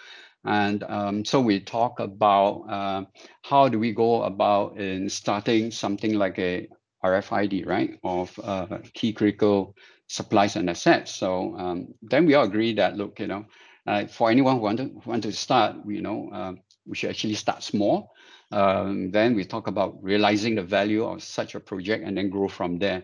And 0.46 0.84
um, 0.84 1.26
so 1.26 1.42
we 1.42 1.60
talk 1.60 2.00
about 2.00 2.66
uh, 2.70 3.04
how 3.44 3.68
do 3.68 3.80
we 3.80 3.92
go 3.92 4.24
about 4.24 4.78
in 4.78 5.10
starting 5.10 5.72
something 5.72 6.14
like 6.14 6.40
a 6.40 6.68
RFID, 7.04 7.66
right, 7.66 8.00
of 8.04 8.40
uh, 8.44 8.80
key 8.94 9.14
critical 9.14 9.76
supplies 10.08 10.56
and 10.56 10.70
assets. 10.70 11.14
So 11.14 11.56
um, 11.58 11.94
then 12.02 12.26
we 12.26 12.36
all 12.36 12.46
agree 12.46 12.74
that, 12.76 12.98
look, 12.98 13.20
you 13.20 13.28
know, 13.28 13.46
uh, 13.86 14.06
for 14.08 14.30
anyone 14.32 14.56
who 14.56 14.62
want 14.62 14.78
to, 14.78 15.02
want 15.06 15.24
to 15.24 15.32
start, 15.32 15.76
you 15.88 16.02
know, 16.02 16.30
uh, 16.34 16.54
we 16.86 16.96
should 16.96 17.10
actually 17.10 17.36
start 17.36 17.64
small. 17.64 18.12
Um, 18.52 19.12
then 19.12 19.36
we 19.36 19.44
talk 19.44 19.68
about 19.68 20.02
realizing 20.02 20.56
the 20.56 20.64
value 20.64 21.04
of 21.04 21.22
such 21.22 21.56
a 21.56 21.60
project 21.60 22.06
and 22.06 22.18
then 22.18 22.30
grow 22.30 22.48
from 22.48 22.80
there. 22.80 23.04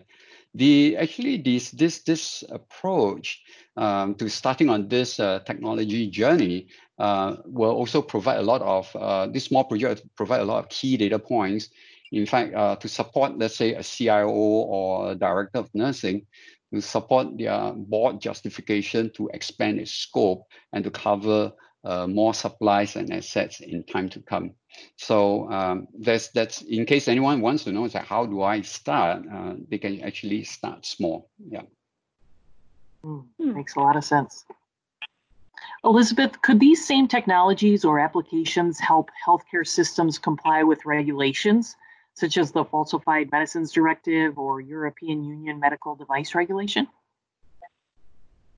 The 0.54 0.96
actually 0.96 1.38
this 1.38 1.72
this 1.72 2.02
this 2.02 2.44
approach 2.48 3.42
um, 3.76 4.14
to 4.14 4.30
starting 4.30 4.70
on 4.70 4.88
this 4.88 5.18
uh, 5.18 5.40
technology 5.40 6.08
journey 6.08 6.68
uh, 6.98 7.36
will 7.44 7.70
also 7.70 8.00
provide 8.00 8.38
a 8.38 8.42
lot 8.42 8.62
of 8.62 8.94
uh, 8.96 9.26
this 9.26 9.44
small 9.44 9.64
project 9.64 10.02
provide 10.16 10.40
a 10.40 10.44
lot 10.44 10.62
of 10.62 10.68
key 10.68 10.96
data 10.96 11.18
points. 11.18 11.68
In 12.12 12.26
fact, 12.26 12.54
uh, 12.54 12.76
to 12.76 12.88
support 12.88 13.38
let's 13.38 13.56
say 13.56 13.74
a 13.74 13.82
CIO 13.82 14.28
or 14.28 15.12
a 15.12 15.14
director 15.14 15.58
of 15.58 15.70
nursing 15.74 16.26
to 16.72 16.80
support 16.80 17.38
their 17.38 17.72
board 17.72 18.20
justification 18.20 19.10
to 19.16 19.30
expand 19.32 19.78
its 19.78 19.92
scope 19.92 20.44
and 20.72 20.84
to 20.84 20.90
cover 20.90 21.52
uh, 21.84 22.06
more 22.06 22.34
supplies 22.34 22.96
and 22.96 23.12
assets 23.12 23.60
in 23.60 23.84
time 23.84 24.08
to 24.08 24.20
come. 24.20 24.52
So 24.96 25.50
um, 25.50 25.86
that's 26.00 26.28
that's 26.28 26.62
in 26.62 26.86
case 26.86 27.08
anyone 27.08 27.40
wants 27.40 27.64
to 27.64 27.72
know, 27.72 27.82
like 27.82 27.94
how 28.06 28.26
do 28.26 28.42
I 28.42 28.62
start? 28.62 29.24
Uh, 29.32 29.54
they 29.68 29.78
can 29.78 30.02
actually 30.02 30.44
start 30.44 30.86
small. 30.86 31.30
Yeah. 31.48 31.62
Mm, 33.04 33.26
makes 33.38 33.76
a 33.76 33.80
lot 33.80 33.96
of 33.96 34.04
sense. 34.04 34.44
Elizabeth, 35.84 36.40
could 36.40 36.60
these 36.60 36.84
same 36.84 37.06
technologies 37.06 37.84
or 37.84 38.00
applications 38.00 38.80
help 38.80 39.10
healthcare 39.26 39.66
systems 39.66 40.18
comply 40.18 40.62
with 40.62 40.86
regulations, 40.86 41.76
such 42.14 42.38
as 42.38 42.52
the 42.52 42.64
Falsified 42.64 43.30
Medicines 43.30 43.70
Directive 43.70 44.38
or 44.38 44.62
European 44.62 45.22
Union 45.24 45.60
Medical 45.60 45.94
Device 45.94 46.34
Regulation? 46.34 46.88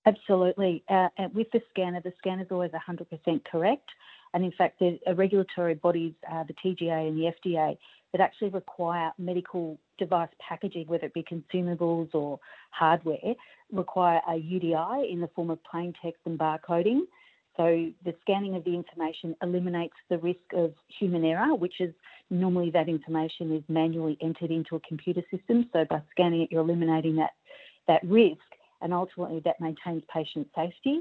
Absolutely. 0.06 0.85
Uh, 0.88 1.09
with 1.35 1.50
the 1.50 1.61
scanner, 1.71 2.00
the 2.00 2.12
scanner 2.18 2.42
is 2.42 2.49
always 2.52 2.71
100% 2.71 3.45
correct. 3.45 3.90
And 4.33 4.45
in 4.45 4.52
fact, 4.52 4.78
the 4.78 5.00
regulatory 5.14 5.75
bodies, 5.75 6.14
uh, 6.30 6.45
the 6.45 6.52
TGA 6.52 7.09
and 7.09 7.18
the 7.18 7.33
FDA, 7.45 7.76
that 8.12 8.20
actually 8.20 8.50
require 8.50 9.12
medical 9.18 9.78
device 9.98 10.28
packaging, 10.46 10.86
whether 10.86 11.06
it 11.06 11.14
be 11.14 11.25
consumables 11.25 12.14
or 12.14 12.38
hardware, 12.70 13.34
require 13.72 14.20
a 14.28 14.32
UDI 14.32 15.10
in 15.10 15.20
the 15.20 15.28
form 15.28 15.50
of 15.50 15.58
plain 15.64 15.92
text 16.02 16.20
and 16.25 16.38
barcoding. 16.38 17.00
So 17.56 17.90
the 18.04 18.14
scanning 18.20 18.54
of 18.54 18.64
the 18.64 18.75
information 18.75 19.34
eliminates 19.42 19.94
the 20.10 20.18
risk 20.18 20.40
of 20.52 20.75
human 20.98 21.25
error, 21.25 21.54
which 21.54 21.80
is 21.80 21.94
normally 22.28 22.70
that 22.70 22.88
information 22.88 23.54
is 23.54 23.62
manually 23.68 24.18
entered 24.20 24.50
into 24.50 24.76
a 24.76 24.80
computer 24.80 25.22
system. 25.30 25.68
So 25.72 25.86
by 25.88 26.02
scanning 26.10 26.42
it, 26.42 26.52
you're 26.52 26.60
eliminating 26.60 27.16
that, 27.16 27.30
that 27.88 28.02
risk 28.04 28.42
and 28.82 28.92
ultimately 28.92 29.40
that 29.44 29.60
maintains 29.60 30.02
patient 30.12 30.48
safety. 30.54 31.00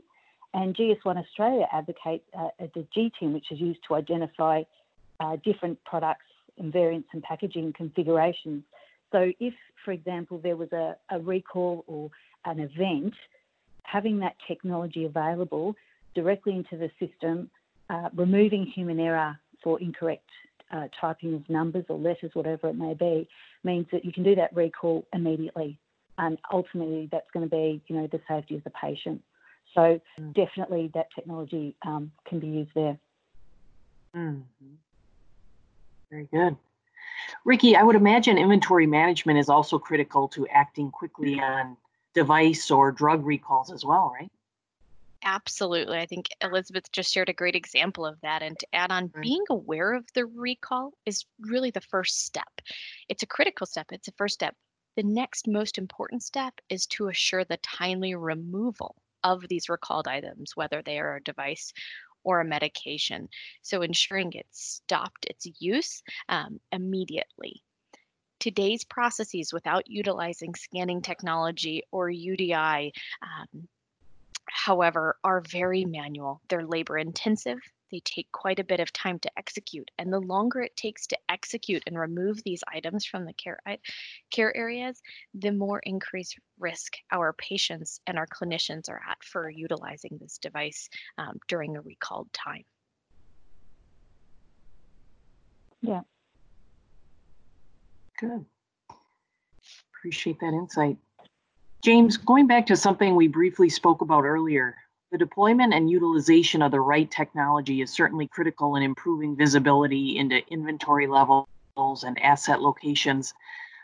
and 0.53 0.75
GS1 0.75 1.17
Australia 1.17 1.67
advocates 1.74 2.24
uh, 2.38 2.47
the 2.59 2.85
GTIN, 2.95 3.33
which 3.33 3.51
is 3.51 3.59
used 3.59 3.81
to 3.89 3.95
identify 3.95 4.63
uh, 5.19 5.35
different 5.43 5.83
products 5.83 6.25
and 6.57 6.71
variants 6.71 7.09
and 7.13 7.21
packaging 7.24 7.74
configurations. 7.74 8.63
So, 9.12 9.31
if, 9.39 9.53
for 9.83 9.91
example, 9.91 10.39
there 10.41 10.55
was 10.55 10.71
a, 10.71 10.95
a 11.12 11.19
recall 11.19 11.83
or 11.88 12.09
an 12.45 12.59
event, 12.59 13.13
having 13.83 14.19
that 14.19 14.35
technology 14.47 15.05
available 15.05 15.75
directly 16.15 16.53
into 16.53 16.77
the 16.77 16.89
system, 17.00 17.50
uh, 17.89 18.09
removing 18.15 18.65
human 18.65 19.00
error 19.00 19.38
for 19.63 19.79
incorrect 19.79 20.29
uh, 20.71 20.88
typing 21.00 21.35
of 21.35 21.47
numbers 21.50 21.85
or 21.89 21.97
letters, 21.97 22.31
whatever 22.33 22.69
it 22.69 22.75
may 22.75 22.93
be, 22.93 23.27
means 23.63 23.85
that 23.91 24.03
you 24.03 24.12
can 24.12 24.24
do 24.24 24.35
that 24.35 24.55
recall 24.55 25.05
immediately. 25.13 25.77
And 26.17 26.38
ultimately, 26.51 27.09
that's 27.12 27.29
going 27.33 27.47
to 27.47 27.50
be, 27.50 27.81
you 27.88 27.95
know, 27.95 28.07
the 28.12 28.21
safety 28.27 28.55
of 28.55 28.63
the 28.63 28.71
patient. 28.71 29.21
So 29.74 30.00
definitely, 30.33 30.89
that 30.93 31.07
technology 31.13 31.75
um, 31.85 32.12
can 32.27 32.39
be 32.39 32.47
used 32.47 32.71
there. 32.74 32.97
Mm-hmm. 34.15 34.74
Very 36.09 36.27
good. 36.31 36.55
Ricky, 37.43 37.75
I 37.75 37.83
would 37.83 37.95
imagine 37.95 38.38
inventory 38.38 38.88
management 38.88 39.39
is 39.39 39.50
also 39.50 39.79
critical 39.79 40.27
to 40.29 40.47
acting 40.47 40.91
quickly 40.91 41.39
on 41.39 41.77
device 42.13 42.71
or 42.71 42.91
drug 42.91 43.25
recalls 43.25 43.71
as 43.71 43.83
well, 43.83 44.12
right? 44.13 44.31
Absolutely. 45.24 45.97
I 45.97 46.05
think 46.05 46.27
Elizabeth 46.41 46.91
just 46.91 47.12
shared 47.12 47.29
a 47.29 47.33
great 47.33 47.55
example 47.55 48.05
of 48.05 48.21
that. 48.21 48.43
And 48.43 48.57
to 48.59 48.67
add 48.74 48.91
on, 48.91 49.09
right. 49.13 49.24
being 49.24 49.43
aware 49.50 49.93
of 49.93 50.05
the 50.13 50.25
recall 50.25 50.93
is 51.05 51.25
really 51.39 51.71
the 51.71 51.81
first 51.81 52.24
step. 52.25 52.62
It's 53.09 53.24
a 53.24 53.27
critical 53.27 53.65
step, 53.65 53.88
it's 53.91 54.07
a 54.07 54.13
first 54.13 54.35
step. 54.35 54.55
The 54.95 55.03
next 55.03 55.47
most 55.47 55.77
important 55.77 56.24
step 56.24 56.53
is 56.69 56.85
to 56.88 57.07
assure 57.07 57.43
the 57.43 57.57
timely 57.57 58.15
removal 58.15 58.95
of 59.24 59.47
these 59.47 59.67
recalled 59.67 60.07
items, 60.07 60.55
whether 60.55 60.81
they 60.83 61.00
are 61.00 61.15
a 61.15 61.24
device 61.24 61.74
or 62.25 62.41
a 62.41 62.46
medication. 62.46 63.29
So 63.62 63.82
ensuring 63.82 64.34
it 64.34 64.48
stopped 64.51 65.25
its 65.29 65.48
use 65.60 66.03
um, 66.27 66.60
immediately. 66.74 67.63
Today's 68.39 68.84
processes 68.84 69.53
without 69.53 69.89
utilizing 69.89 70.53
scanning 70.55 71.01
technology 71.01 71.84
or 71.91 72.10
UDI 72.10 72.91
um, 73.22 73.70
however, 74.55 75.17
are 75.24 75.41
very 75.41 75.86
manual. 75.86 76.41
They're 76.48 76.65
labor 76.65 76.98
intensive. 76.98 77.60
They 77.92 78.01
take 78.04 78.32
quite 78.32 78.60
a 78.60 78.63
bit 78.63 78.80
of 78.80 78.92
time 78.94 79.20
to 79.20 79.32
execute. 79.38 79.89
And 79.98 80.12
the 80.12 80.20
longer 80.20 80.62
it 80.62 80.75
takes 80.75 81.08
to 81.08 81.18
execute 81.30 81.84
and 81.88 81.98
remove 81.98 82.44
these 82.44 82.63
items 82.74 83.06
from 83.06 83.25
the 83.25 83.34
care, 83.34 83.60
care 84.32 84.56
areas, 84.56 85.01
the 85.34 85.51
more 85.51 85.80
increased 85.80 86.38
risk 86.60 86.94
our 87.12 87.34
patients 87.34 88.00
and 88.08 88.18
our 88.18 88.27
clinicians 88.27 88.89
are 88.89 89.01
at 89.10 89.24
for 89.24 89.50
utilizing 89.50 90.18
this 90.20 90.38
device 90.38 90.89
um, 91.18 91.39
during 91.48 91.75
a 91.75 91.82
recalled 91.82 92.32
time. 92.34 92.63
Yeah. 95.82 96.01
Good. 98.20 98.46
Appreciate 99.94 100.39
that 100.39 100.54
insight. 100.54 100.98
James, 101.84 102.18
going 102.18 102.48
back 102.48 102.65
to 102.68 102.75
something 102.75 103.15
we 103.15 103.27
briefly 103.27 103.70
spoke 103.70 104.01
about 104.01 104.24
earlier, 104.24 104.75
the 105.15 105.19
deployment 105.19 105.74
and 105.74 105.89
utilization 105.89 106.62
of 106.62 106.72
the 106.72 106.81
right 106.81 107.10
technology 107.10 107.81
is 107.81 107.89
certainly 107.89 108.27
critical 108.27 108.75
in 108.75 108.84
improving 108.84 109.34
visibility 109.34 110.17
into 110.17 110.45
inventory 110.51 111.07
levels 111.07 111.48
and 112.03 112.22
asset 112.22 112.62
locations. 112.62 113.34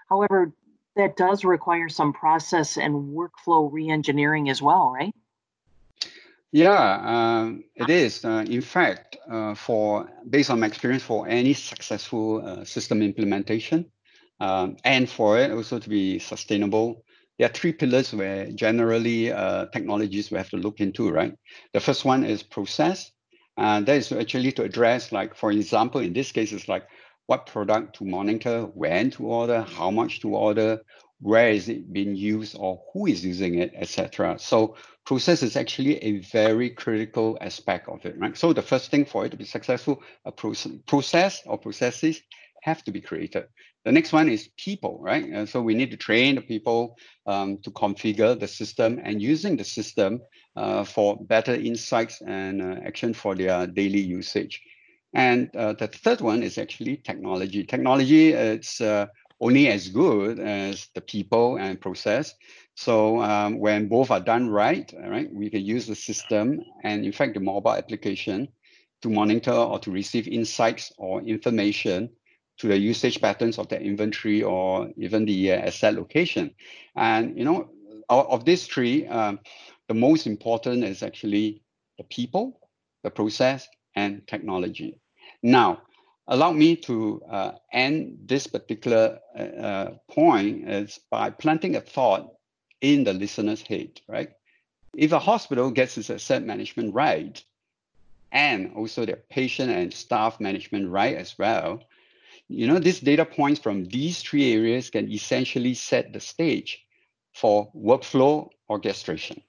However, 0.09 0.51
that 0.97 1.15
does 1.15 1.45
require 1.45 1.87
some 1.87 2.11
process 2.11 2.75
and 2.75 3.15
workflow 3.15 3.71
reengineering 3.71 4.51
as 4.51 4.61
well, 4.61 4.91
right? 4.93 5.15
Yeah, 6.51 6.99
um, 7.15 7.63
it 7.75 7.89
is. 7.89 8.25
Uh, 8.25 8.43
in 8.45 8.59
fact, 8.59 9.15
uh, 9.31 9.55
for 9.55 10.11
based 10.29 10.49
on 10.49 10.59
my 10.59 10.67
experience, 10.67 11.01
for 11.01 11.29
any 11.29 11.53
successful 11.53 12.45
uh, 12.45 12.65
system 12.65 13.01
implementation, 13.01 13.85
um, 14.41 14.75
and 14.83 15.09
for 15.09 15.39
it 15.39 15.49
also 15.49 15.79
to 15.79 15.89
be 15.89 16.19
sustainable, 16.19 17.05
there 17.37 17.49
are 17.49 17.53
three 17.53 17.73
pillars 17.73 18.13
where 18.13 18.51
generally 18.51 19.31
uh, 19.31 19.65
technologies 19.67 20.31
we 20.31 20.37
have 20.37 20.49
to 20.49 20.57
look 20.57 20.79
into, 20.79 21.09
right? 21.09 21.33
The 21.73 21.79
first 21.79 22.05
one 22.05 22.23
is 22.23 22.43
process. 22.43 23.11
And 23.57 23.85
that 23.85 23.97
is 23.97 24.11
actually 24.11 24.51
to 24.53 24.63
address, 24.63 25.11
like, 25.11 25.35
for 25.35 25.51
example, 25.51 26.01
in 26.01 26.13
this 26.13 26.31
case, 26.31 26.51
it's 26.51 26.67
like 26.67 26.87
what 27.27 27.45
product 27.45 27.97
to 27.97 28.05
monitor, 28.05 28.63
when 28.73 29.11
to 29.11 29.25
order, 29.25 29.61
how 29.61 29.91
much 29.91 30.21
to 30.21 30.35
order, 30.35 30.81
where 31.19 31.49
is 31.49 31.69
it 31.69 31.93
being 31.93 32.15
used 32.15 32.55
or 32.57 32.81
who 32.91 33.05
is 33.05 33.23
using 33.23 33.59
it, 33.59 33.71
etc. 33.75 34.37
So 34.39 34.75
process 35.05 35.43
is 35.43 35.55
actually 35.55 35.97
a 35.97 36.19
very 36.19 36.69
critical 36.69 37.37
aspect 37.41 37.87
of 37.89 38.05
it, 38.05 38.17
right? 38.19 38.35
So 38.35 38.53
the 38.53 38.61
first 38.61 38.89
thing 38.89 39.05
for 39.05 39.25
it 39.25 39.29
to 39.29 39.37
be 39.37 39.45
successful, 39.45 40.01
a 40.25 40.31
process 40.31 41.41
or 41.45 41.57
processes 41.57 42.21
have 42.61 42.83
to 42.85 42.91
be 42.91 43.01
created. 43.01 43.45
The 43.85 43.91
next 43.91 44.13
one 44.13 44.29
is 44.29 44.49
people, 44.57 44.99
right? 45.01 45.31
Uh, 45.33 45.45
so 45.45 45.61
we 45.61 45.73
need 45.73 45.91
to 45.91 45.97
train 45.97 46.35
the 46.35 46.41
people 46.41 46.97
um, 47.27 47.57
to 47.63 47.71
configure 47.71 48.39
the 48.39 48.47
system 48.47 48.99
and 49.03 49.21
using 49.21 49.57
the 49.57 49.63
system 49.63 50.21
uh, 50.55 50.83
for 50.83 51.17
better 51.25 51.53
insights 51.53 52.21
and 52.21 52.61
uh, 52.61 52.79
action 52.85 53.13
for 53.13 53.35
their 53.35 53.67
daily 53.67 53.99
usage. 53.99 54.61
And 55.13 55.53
uh, 55.55 55.73
the 55.73 55.87
third 55.87 56.21
one 56.21 56.41
is 56.43 56.57
actually 56.57 56.97
technology. 56.97 57.63
Technology 57.63 58.29
it's 58.29 58.79
uh, 58.79 59.07
only 59.41 59.67
as 59.67 59.89
good 59.89 60.39
as 60.39 60.87
the 60.93 61.01
people 61.01 61.57
and 61.57 61.81
process. 61.81 62.33
So 62.75 63.21
um, 63.21 63.59
when 63.59 63.89
both 63.89 64.11
are 64.11 64.19
done 64.19 64.49
right, 64.49 64.91
right, 64.97 65.33
we 65.33 65.49
can 65.49 65.65
use 65.65 65.87
the 65.87 65.95
system 65.95 66.61
and 66.83 67.03
in 67.03 67.11
fact 67.11 67.33
the 67.33 67.39
mobile 67.39 67.73
application 67.73 68.47
to 69.01 69.09
monitor 69.09 69.51
or 69.51 69.79
to 69.79 69.91
receive 69.91 70.27
insights 70.27 70.93
or 70.97 71.21
information 71.23 72.09
to 72.57 72.67
the 72.67 72.77
usage 72.77 73.21
patterns 73.21 73.57
of 73.57 73.67
the 73.69 73.81
inventory 73.81 74.43
or 74.43 74.89
even 74.97 75.25
the 75.25 75.51
uh, 75.51 75.55
asset 75.55 75.95
location. 75.95 76.53
And 76.95 77.37
you 77.37 77.43
know, 77.43 77.69
of, 78.09 78.27
of 78.27 78.45
these 78.45 78.67
three, 78.67 79.07
um, 79.07 79.39
the 79.87 79.93
most 79.93 80.27
important 80.27 80.83
is 80.83 81.03
actually 81.03 81.61
the 81.97 82.03
people, 82.03 82.59
the 83.03 83.09
process, 83.09 83.67
and 83.95 84.25
technology. 84.27 84.99
Now, 85.43 85.81
allow 86.27 86.51
me 86.51 86.75
to 86.77 87.21
uh, 87.29 87.51
end 87.73 88.19
this 88.25 88.47
particular 88.47 89.19
uh, 89.37 89.41
uh, 89.41 89.91
point 90.09 90.69
is 90.69 90.99
by 91.09 91.29
planting 91.29 91.75
a 91.75 91.81
thought 91.81 92.31
in 92.79 93.03
the 93.03 93.13
listener's 93.13 93.61
head, 93.61 93.99
right? 94.07 94.29
If 94.95 95.11
a 95.11 95.19
hospital 95.19 95.71
gets 95.71 95.97
its 95.97 96.09
asset 96.09 96.43
management 96.43 96.93
right, 96.93 97.43
and 98.31 98.73
also 98.75 99.05
their 99.05 99.19
patient 99.29 99.69
and 99.69 99.93
staff 99.93 100.39
management 100.39 100.89
right 100.89 101.15
as 101.15 101.37
well, 101.37 101.83
you 102.51 102.67
know, 102.67 102.79
these 102.79 102.99
data 102.99 103.25
points 103.25 103.59
from 103.59 103.85
these 103.85 104.21
three 104.21 104.53
areas 104.53 104.89
can 104.89 105.09
essentially 105.09 105.73
set 105.73 106.11
the 106.11 106.19
stage 106.19 106.85
for 107.33 107.71
workflow 107.73 108.49
orchestration, 108.69 109.41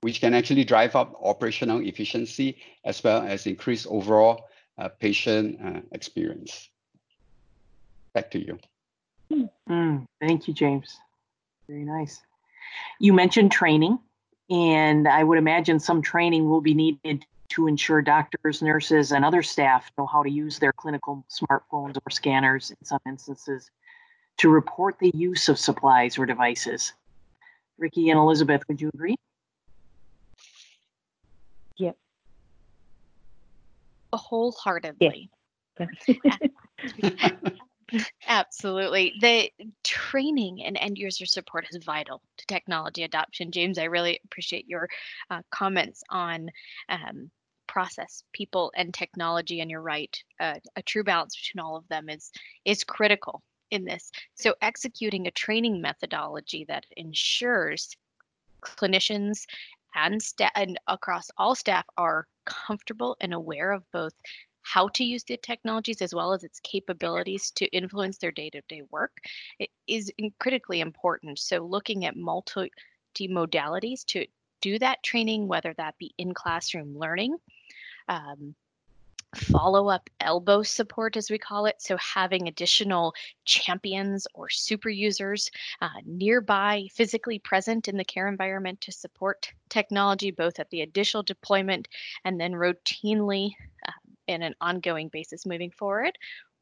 which 0.00 0.20
can 0.20 0.34
actually 0.34 0.64
drive 0.64 0.96
up 0.96 1.14
operational 1.22 1.78
efficiency 1.80 2.56
as 2.84 3.02
well 3.04 3.22
as 3.22 3.46
increase 3.46 3.86
overall 3.88 4.46
uh, 4.76 4.88
patient 4.88 5.60
uh, 5.64 5.80
experience. 5.92 6.68
Back 8.12 8.32
to 8.32 8.44
you. 8.44 8.58
Mm, 9.68 10.06
thank 10.20 10.48
you, 10.48 10.54
James. 10.54 10.98
Very 11.68 11.84
nice. 11.84 12.20
You 12.98 13.12
mentioned 13.12 13.52
training, 13.52 14.00
and 14.50 15.06
I 15.06 15.22
would 15.22 15.38
imagine 15.38 15.78
some 15.78 16.02
training 16.02 16.50
will 16.50 16.60
be 16.60 16.74
needed 16.74 17.24
to 17.50 17.66
ensure 17.66 18.02
doctors, 18.02 18.62
nurses, 18.62 19.12
and 19.12 19.24
other 19.24 19.42
staff 19.42 19.90
know 19.96 20.06
how 20.06 20.22
to 20.22 20.30
use 20.30 20.58
their 20.58 20.72
clinical 20.72 21.24
smartphones 21.30 21.96
or 21.96 22.10
scanners 22.10 22.70
in 22.70 22.76
some 22.84 23.00
instances 23.06 23.70
to 24.38 24.48
report 24.48 24.98
the 24.98 25.12
use 25.14 25.48
of 25.48 25.58
supplies 25.58 26.18
or 26.18 26.26
devices. 26.26 26.92
Ricky 27.78 28.10
and 28.10 28.18
Elizabeth, 28.18 28.62
would 28.68 28.80
you 28.80 28.90
agree? 28.94 29.16
Yep. 31.76 31.96
Wholeheartedly. 34.12 35.30
Absolutely. 38.26 39.14
The 39.20 39.50
training 39.82 40.64
and 40.64 40.76
end 40.76 40.98
user 40.98 41.26
support 41.26 41.66
is 41.70 41.84
vital 41.84 42.22
to 42.38 42.46
technology 42.46 43.02
adoption. 43.02 43.50
James, 43.50 43.78
I 43.78 43.84
really 43.84 44.20
appreciate 44.24 44.68
your 44.68 44.88
uh, 45.30 45.42
comments 45.50 46.02
on 46.10 46.50
um, 46.88 47.30
process, 47.66 48.22
people, 48.32 48.72
and 48.76 48.92
technology. 48.92 49.60
And 49.60 49.70
you're 49.70 49.80
right, 49.80 50.16
uh, 50.40 50.54
a 50.76 50.82
true 50.82 51.04
balance 51.04 51.36
between 51.36 51.64
all 51.64 51.76
of 51.76 51.88
them 51.88 52.08
is 52.08 52.30
is 52.64 52.84
critical 52.84 53.42
in 53.70 53.84
this. 53.84 54.10
So 54.34 54.54
executing 54.62 55.26
a 55.26 55.32
training 55.32 55.80
methodology 55.80 56.64
that 56.68 56.86
ensures 56.96 57.96
clinicians 58.62 59.46
and 59.94 60.22
staff 60.22 60.52
and 60.54 60.78
across 60.86 61.30
all 61.36 61.54
staff 61.54 61.84
are 61.96 62.26
comfortable 62.46 63.16
and 63.20 63.32
aware 63.32 63.72
of 63.72 63.90
both 63.92 64.14
how 64.64 64.88
to 64.88 65.04
use 65.04 65.22
the 65.24 65.36
technologies 65.36 66.02
as 66.02 66.14
well 66.14 66.32
as 66.32 66.42
its 66.42 66.60
capabilities 66.60 67.50
to 67.52 67.66
influence 67.66 68.18
their 68.18 68.32
day-to-day 68.32 68.82
work 68.90 69.18
is 69.86 70.10
critically 70.40 70.80
important 70.80 71.38
so 71.38 71.58
looking 71.58 72.04
at 72.04 72.16
multi 72.16 72.70
modalities 73.20 74.04
to 74.04 74.26
do 74.64 74.78
that 74.78 75.02
training, 75.02 75.46
whether 75.46 75.74
that 75.74 75.94
be 75.98 76.14
in 76.16 76.32
classroom 76.32 76.96
learning, 76.96 77.36
um, 78.08 78.54
follow 79.36 79.90
up 79.90 80.08
elbow 80.20 80.62
support, 80.62 81.18
as 81.18 81.30
we 81.30 81.36
call 81.36 81.66
it. 81.66 81.82
So, 81.82 81.98
having 81.98 82.48
additional 82.48 83.12
champions 83.44 84.26
or 84.32 84.48
super 84.48 84.88
users 84.88 85.50
uh, 85.82 86.00
nearby, 86.06 86.86
physically 86.94 87.38
present 87.38 87.88
in 87.88 87.98
the 87.98 88.06
care 88.06 88.26
environment 88.26 88.80
to 88.80 88.92
support 88.92 89.52
technology, 89.68 90.30
both 90.30 90.58
at 90.58 90.70
the 90.70 90.80
initial 90.80 91.22
deployment 91.22 91.86
and 92.24 92.40
then 92.40 92.52
routinely 92.52 93.50
uh, 93.86 93.92
in 94.26 94.42
an 94.42 94.54
ongoing 94.60 95.08
basis 95.08 95.46
moving 95.46 95.70
forward. 95.70 96.16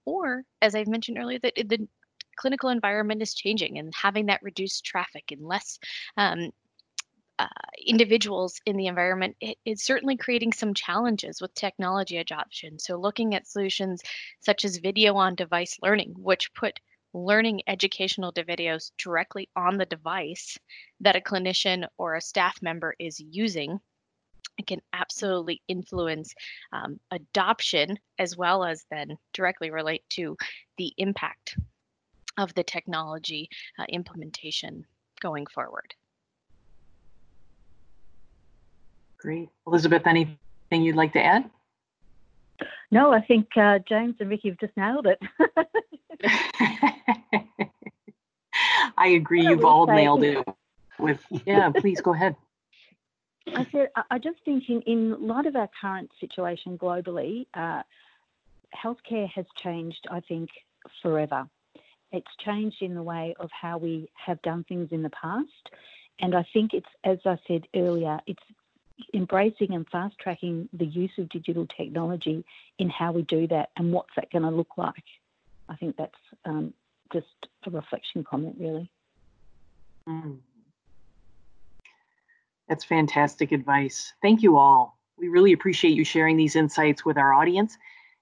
Or, 0.04 0.44
as 0.60 0.74
I've 0.74 0.88
mentioned 0.88 1.18
earlier, 1.18 1.38
that 1.40 1.54
the 1.56 1.86
clinical 2.36 2.70
environment 2.70 3.22
is 3.22 3.34
changing 3.34 3.78
and 3.78 3.92
having 3.94 4.26
that 4.26 4.42
reduced 4.42 4.84
traffic 4.84 5.30
and 5.30 5.42
less 5.42 5.78
um, 6.16 6.50
uh, 7.38 7.46
individuals 7.86 8.60
in 8.66 8.76
the 8.76 8.86
environment, 8.86 9.36
it, 9.40 9.58
it's 9.64 9.84
certainly 9.84 10.16
creating 10.16 10.52
some 10.52 10.74
challenges 10.74 11.40
with 11.40 11.54
technology 11.54 12.18
adoption. 12.18 12.78
So, 12.78 12.96
looking 12.96 13.34
at 13.34 13.46
solutions 13.46 14.02
such 14.40 14.64
as 14.64 14.76
video 14.76 15.14
on 15.16 15.34
device 15.34 15.78
learning, 15.82 16.14
which 16.16 16.52
put 16.54 16.78
learning 17.14 17.62
educational 17.66 18.32
videos 18.32 18.92
directly 18.96 19.48
on 19.56 19.76
the 19.76 19.86
device 19.86 20.58
that 21.00 21.16
a 21.16 21.20
clinician 21.20 21.86
or 21.98 22.14
a 22.14 22.20
staff 22.20 22.60
member 22.62 22.94
is 22.98 23.20
using 23.20 23.80
it 24.62 24.66
can 24.66 24.80
absolutely 24.92 25.60
influence 25.68 26.34
um, 26.72 27.00
adoption 27.10 27.98
as 28.18 28.36
well 28.36 28.64
as 28.64 28.84
then 28.90 29.18
directly 29.32 29.70
relate 29.70 30.04
to 30.10 30.36
the 30.78 30.92
impact 30.96 31.56
of 32.38 32.54
the 32.54 32.62
technology 32.62 33.48
uh, 33.78 33.84
implementation 33.88 34.84
going 35.20 35.46
forward. 35.46 35.94
Great. 39.18 39.48
Elizabeth, 39.66 40.06
anything 40.06 40.38
you'd 40.70 40.96
like 40.96 41.12
to 41.12 41.22
add? 41.22 41.50
No, 42.90 43.12
I 43.12 43.20
think 43.20 43.48
uh, 43.56 43.78
James 43.88 44.16
and 44.20 44.30
Ricky 44.30 44.48
have 44.48 44.58
just 44.58 44.76
nailed 44.76 45.06
it. 45.06 45.20
I 48.96 49.08
agree. 49.08 49.46
You've 49.46 49.64
all 49.64 49.86
say, 49.86 49.94
nailed 49.96 50.22
it. 50.24 50.46
With 50.98 51.24
yeah, 51.46 51.70
please 51.70 52.00
go 52.00 52.12
ahead. 52.12 52.36
I 53.54 53.66
said 53.72 53.88
I 54.10 54.18
just 54.18 54.38
think 54.44 54.68
in, 54.68 54.82
in 54.82 55.26
light 55.26 55.46
of 55.46 55.56
our 55.56 55.68
current 55.80 56.10
situation 56.20 56.78
globally, 56.78 57.46
uh, 57.54 57.82
healthcare 58.74 59.28
has 59.30 59.46
changed. 59.56 60.06
I 60.10 60.20
think 60.20 60.50
forever. 61.02 61.48
It's 62.12 62.30
changed 62.44 62.82
in 62.82 62.94
the 62.94 63.02
way 63.02 63.34
of 63.40 63.50
how 63.50 63.78
we 63.78 64.10
have 64.14 64.40
done 64.42 64.64
things 64.64 64.88
in 64.92 65.02
the 65.02 65.10
past, 65.10 65.70
and 66.20 66.34
I 66.34 66.46
think 66.52 66.74
it's 66.74 66.86
as 67.04 67.18
I 67.24 67.38
said 67.46 67.66
earlier, 67.74 68.20
it's 68.26 68.42
embracing 69.14 69.74
and 69.74 69.88
fast 69.88 70.16
tracking 70.18 70.68
the 70.72 70.86
use 70.86 71.12
of 71.18 71.28
digital 71.28 71.66
technology 71.66 72.44
in 72.78 72.88
how 72.90 73.12
we 73.12 73.22
do 73.22 73.46
that 73.48 73.70
and 73.76 73.92
what's 73.92 74.14
that 74.16 74.30
going 74.30 74.42
to 74.42 74.50
look 74.50 74.76
like. 74.76 75.04
I 75.68 75.76
think 75.76 75.96
that's 75.96 76.14
um, 76.44 76.74
just 77.12 77.26
a 77.66 77.70
reflection 77.70 78.24
comment, 78.24 78.56
really. 78.58 78.90
Mm. 80.08 80.38
That's 82.72 82.84
fantastic 82.84 83.52
advice. 83.52 84.14
Thank 84.22 84.42
you 84.42 84.56
all. 84.56 84.98
We 85.18 85.28
really 85.28 85.52
appreciate 85.52 85.92
you 85.92 86.04
sharing 86.04 86.38
these 86.38 86.56
insights 86.56 87.04
with 87.04 87.18
our 87.18 87.34
audience, 87.34 87.76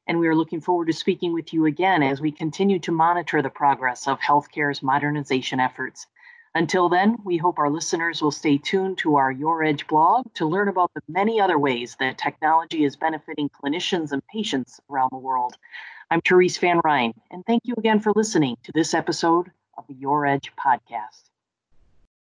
and 0.09 0.19
we 0.19 0.27
are 0.27 0.35
looking 0.35 0.61
forward 0.61 0.87
to 0.87 0.93
speaking 0.93 1.33
with 1.33 1.55
you 1.55 1.67
again 1.67 2.03
as 2.03 2.21
we 2.21 2.33
continue 2.33 2.81
to 2.81 2.91
monitor 2.91 3.43
the 3.43 3.49
progress 3.49 4.09
of 4.09 4.19
healthcare's 4.19 4.83
modernization 4.83 5.61
efforts. 5.61 6.09
Until 6.53 6.89
then, 6.89 7.19
we 7.25 7.37
hope 7.37 7.61
our 7.61 7.71
listeners 7.71 8.21
will 8.21 8.33
stay 8.33 8.59
tuned 8.59 8.99
to 8.99 9.15
our 9.15 9.31
Your 9.31 9.63
Edge 9.63 9.87
blog 9.87 10.27
to 10.35 10.47
learn 10.47 10.67
about 10.67 10.91
the 10.95 11.03
many 11.07 11.41
other 11.41 11.57
ways 11.57 11.97
that 12.01 12.19
technology 12.19 12.83
is 12.83 12.97
benefiting 12.97 13.51
clinicians 13.51 14.11
and 14.11 14.21
patients 14.27 14.81
around 14.91 15.11
the 15.13 15.19
world. 15.19 15.59
I'm 16.11 16.23
Therese 16.23 16.59
Van 16.59 16.81
Ryn, 16.83 17.15
and 17.31 17.47
thank 17.47 17.63
you 17.67 17.75
again 17.79 18.01
for 18.01 18.13
listening 18.17 18.57
to 18.65 18.73
this 18.73 18.95
episode 18.95 19.53
of 19.79 19.87
the 19.87 19.95
Your 19.95 20.27
Edge 20.27 20.51
podcast. 20.59 21.30